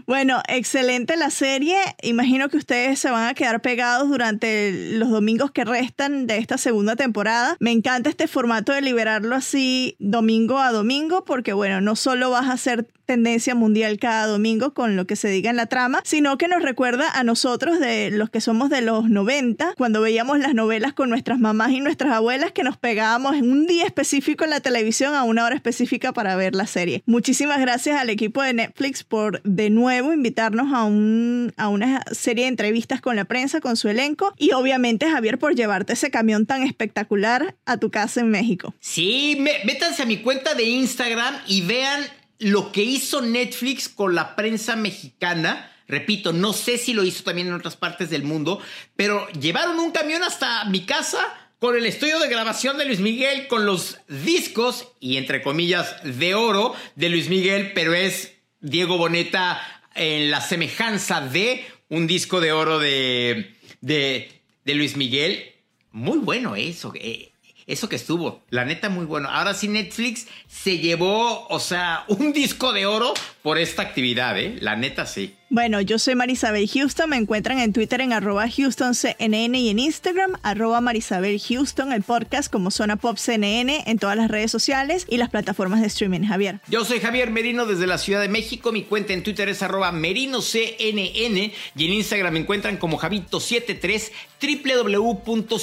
Bueno, 0.06 0.40
excelente 0.48 1.16
la 1.16 1.30
serie. 1.30 1.76
Imagino 2.02 2.48
que 2.48 2.56
ustedes 2.56 2.98
se 2.98 3.10
van 3.10 3.28
a 3.28 3.34
quedar 3.34 3.60
pegados 3.60 4.08
durante 4.08 4.92
los 4.92 5.10
domingos 5.10 5.50
que 5.50 5.64
restan 5.64 6.26
de 6.26 6.38
esta 6.38 6.58
segunda 6.58 6.96
temporada. 6.96 7.56
Me 7.60 7.72
encanta 7.72 8.10
este 8.10 8.28
formato 8.28 8.72
de 8.72 8.82
liberarlo 8.82 9.34
así 9.34 9.96
domingo 9.98 10.58
a 10.58 10.72
domingo 10.72 11.24
porque, 11.24 11.52
bueno, 11.52 11.80
no 11.80 11.96
solo 11.96 12.30
vas 12.30 12.46
a 12.46 12.52
hacer 12.52 12.86
tendencia 13.06 13.54
mundial 13.54 13.98
cada 13.98 14.26
domingo 14.26 14.74
con 14.74 14.96
lo 14.96 15.06
que 15.06 15.16
se 15.16 15.28
diga 15.28 15.48
en 15.48 15.56
la 15.56 15.66
trama, 15.66 16.00
sino 16.04 16.36
que 16.36 16.48
nos 16.48 16.62
recuerda 16.62 17.10
a 17.10 17.24
nosotros 17.24 17.80
de 17.80 18.10
los 18.10 18.28
que 18.28 18.40
somos 18.40 18.68
de 18.68 18.82
los 18.82 19.08
90, 19.08 19.74
cuando 19.76 20.02
veíamos 20.02 20.38
las 20.38 20.54
novelas 20.54 20.92
con 20.92 21.08
nuestras 21.08 21.38
mamás 21.38 21.70
y 21.70 21.80
nuestras 21.80 22.12
abuelas 22.12 22.52
que 22.52 22.64
nos 22.64 22.76
pegábamos 22.76 23.36
en 23.36 23.50
un 23.50 23.66
día 23.66 23.84
específico 23.84 24.44
en 24.44 24.50
la 24.50 24.60
televisión 24.60 25.14
a 25.14 25.22
una 25.22 25.44
hora 25.44 25.54
específica 25.54 26.12
para 26.12 26.36
ver 26.36 26.54
la 26.54 26.66
serie. 26.66 27.02
Muchísimas 27.06 27.60
gracias 27.60 28.00
al 28.00 28.10
equipo 28.10 28.42
de 28.42 28.52
Netflix 28.52 29.04
por 29.04 29.42
de 29.42 29.70
nuevo 29.70 30.12
invitarnos 30.12 30.72
a, 30.74 30.84
un, 30.84 31.52
a 31.56 31.68
una 31.68 32.02
serie 32.10 32.44
de 32.44 32.48
entrevistas 32.48 33.00
con 33.00 33.16
la 33.16 33.24
prensa, 33.24 33.60
con 33.60 33.76
su 33.76 33.88
elenco 33.88 34.34
y 34.36 34.52
obviamente 34.52 35.08
Javier 35.08 35.38
por 35.38 35.54
llevarte 35.54 35.92
ese 35.92 36.10
camión 36.10 36.46
tan 36.46 36.62
espectacular 36.62 37.56
a 37.64 37.76
tu 37.76 37.90
casa 37.90 38.20
en 38.20 38.30
México. 38.30 38.74
Sí, 38.80 39.38
métanse 39.64 40.02
a 40.02 40.06
mi 40.06 40.18
cuenta 40.18 40.54
de 40.54 40.64
Instagram 40.64 41.34
y 41.46 41.62
vean 41.62 42.02
lo 42.38 42.72
que 42.72 42.82
hizo 42.82 43.22
Netflix 43.22 43.88
con 43.88 44.14
la 44.14 44.36
prensa 44.36 44.76
mexicana. 44.76 45.72
Repito, 45.88 46.32
no 46.32 46.52
sé 46.52 46.78
si 46.78 46.92
lo 46.92 47.04
hizo 47.04 47.22
también 47.22 47.48
en 47.48 47.54
otras 47.54 47.76
partes 47.76 48.10
del 48.10 48.24
mundo, 48.24 48.60
pero 48.96 49.28
llevaron 49.30 49.78
un 49.78 49.92
camión 49.92 50.22
hasta 50.22 50.64
mi 50.66 50.80
casa 50.80 51.18
con 51.58 51.76
el 51.76 51.86
estudio 51.86 52.18
de 52.18 52.28
grabación 52.28 52.76
de 52.76 52.84
Luis 52.84 53.00
Miguel, 53.00 53.46
con 53.46 53.64
los 53.64 53.98
discos 54.08 54.88
y 55.00 55.16
entre 55.16 55.42
comillas 55.42 55.96
de 56.02 56.34
oro 56.34 56.74
de 56.96 57.08
Luis 57.08 57.28
Miguel, 57.28 57.72
pero 57.74 57.94
es 57.94 58.34
Diego 58.60 58.98
Boneta 58.98 59.60
en 59.94 60.30
la 60.30 60.40
semejanza 60.40 61.20
de 61.20 61.64
un 61.88 62.06
disco 62.06 62.40
de 62.40 62.52
oro 62.52 62.78
de, 62.78 63.54
de, 63.80 64.40
Luis 64.64 64.96
Miguel. 64.96 65.52
Muy 65.92 66.18
bueno 66.18 66.56
eso. 66.56 66.92
Eh, 66.96 67.32
eso 67.66 67.88
que 67.88 67.96
estuvo, 67.96 68.42
la 68.50 68.64
neta 68.64 68.88
muy 68.88 69.04
bueno. 69.04 69.28
Ahora 69.28 69.54
sí 69.54 69.68
Netflix 69.68 70.26
se 70.46 70.78
llevó, 70.78 71.46
o 71.48 71.58
sea, 71.58 72.04
un 72.08 72.32
disco 72.32 72.72
de 72.72 72.86
oro 72.86 73.12
por 73.46 73.58
esta 73.58 73.82
actividad, 73.82 74.36
¿eh? 74.40 74.56
La 74.58 74.74
neta 74.74 75.06
sí. 75.06 75.36
Bueno, 75.48 75.80
yo 75.80 76.00
soy 76.00 76.16
Marisabel 76.16 76.68
Houston, 76.68 77.08
me 77.08 77.16
encuentran 77.16 77.60
en 77.60 77.72
Twitter 77.72 78.00
en 78.00 78.12
arroba 78.12 78.46
HoustonCNN 78.46 79.54
y 79.54 79.70
en 79.70 79.78
Instagram 79.78 80.32
arroba 80.42 80.80
Marisabel 80.80 81.40
Houston, 81.40 81.92
el 81.92 82.02
podcast 82.02 82.52
como 82.52 82.72
Zona 82.72 82.96
Pop 82.96 83.16
CNN 83.16 83.84
en 83.86 83.98
todas 84.00 84.16
las 84.16 84.28
redes 84.28 84.50
sociales 84.50 85.06
y 85.08 85.18
las 85.18 85.30
plataformas 85.30 85.82
de 85.82 85.86
streaming. 85.86 86.22
Javier. 86.22 86.58
Yo 86.66 86.84
soy 86.84 86.98
Javier 86.98 87.30
Merino 87.30 87.64
desde 87.64 87.86
la 87.86 87.98
Ciudad 87.98 88.20
de 88.20 88.28
México, 88.28 88.72
mi 88.72 88.82
cuenta 88.82 89.12
en 89.12 89.22
Twitter 89.22 89.48
es 89.48 89.62
arroba 89.62 89.92
MerinoCNN 89.92 91.52
y 91.76 91.84
en 91.84 91.92
Instagram 91.92 92.32
me 92.32 92.40
encuentran 92.40 92.78
como 92.78 92.98
Javito73 92.98 94.10
www.cnne.com 94.42 95.60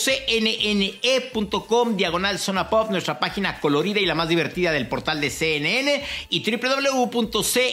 diagonal 1.98 2.40
Zona 2.40 2.70
Pop, 2.70 2.90
nuestra 2.90 3.20
página 3.20 3.60
colorida 3.60 4.00
y 4.00 4.06
la 4.06 4.16
más 4.16 4.30
divertida 4.30 4.72
del 4.72 4.88
portal 4.88 5.20
de 5.20 5.30
CNN 5.30 6.02
y 6.30 6.40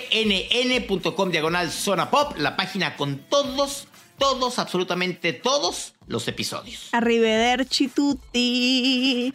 www.cnn.com 0.08 1.30
diagonal 1.30 1.70
Zona 1.70 2.10
Pop, 2.10 2.36
la 2.36 2.56
página 2.56 2.96
con 2.96 3.18
todos, 3.28 3.88
todos, 4.18 4.58
absolutamente 4.58 5.32
todos 5.32 5.94
los 6.06 6.26
episodios. 6.28 6.88
Arrivederci 6.92 7.88
tutti. 7.88 9.32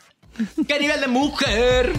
¡Qué 0.68 0.80
nivel 0.80 1.02
de 1.02 1.08
mujer! 1.08 1.94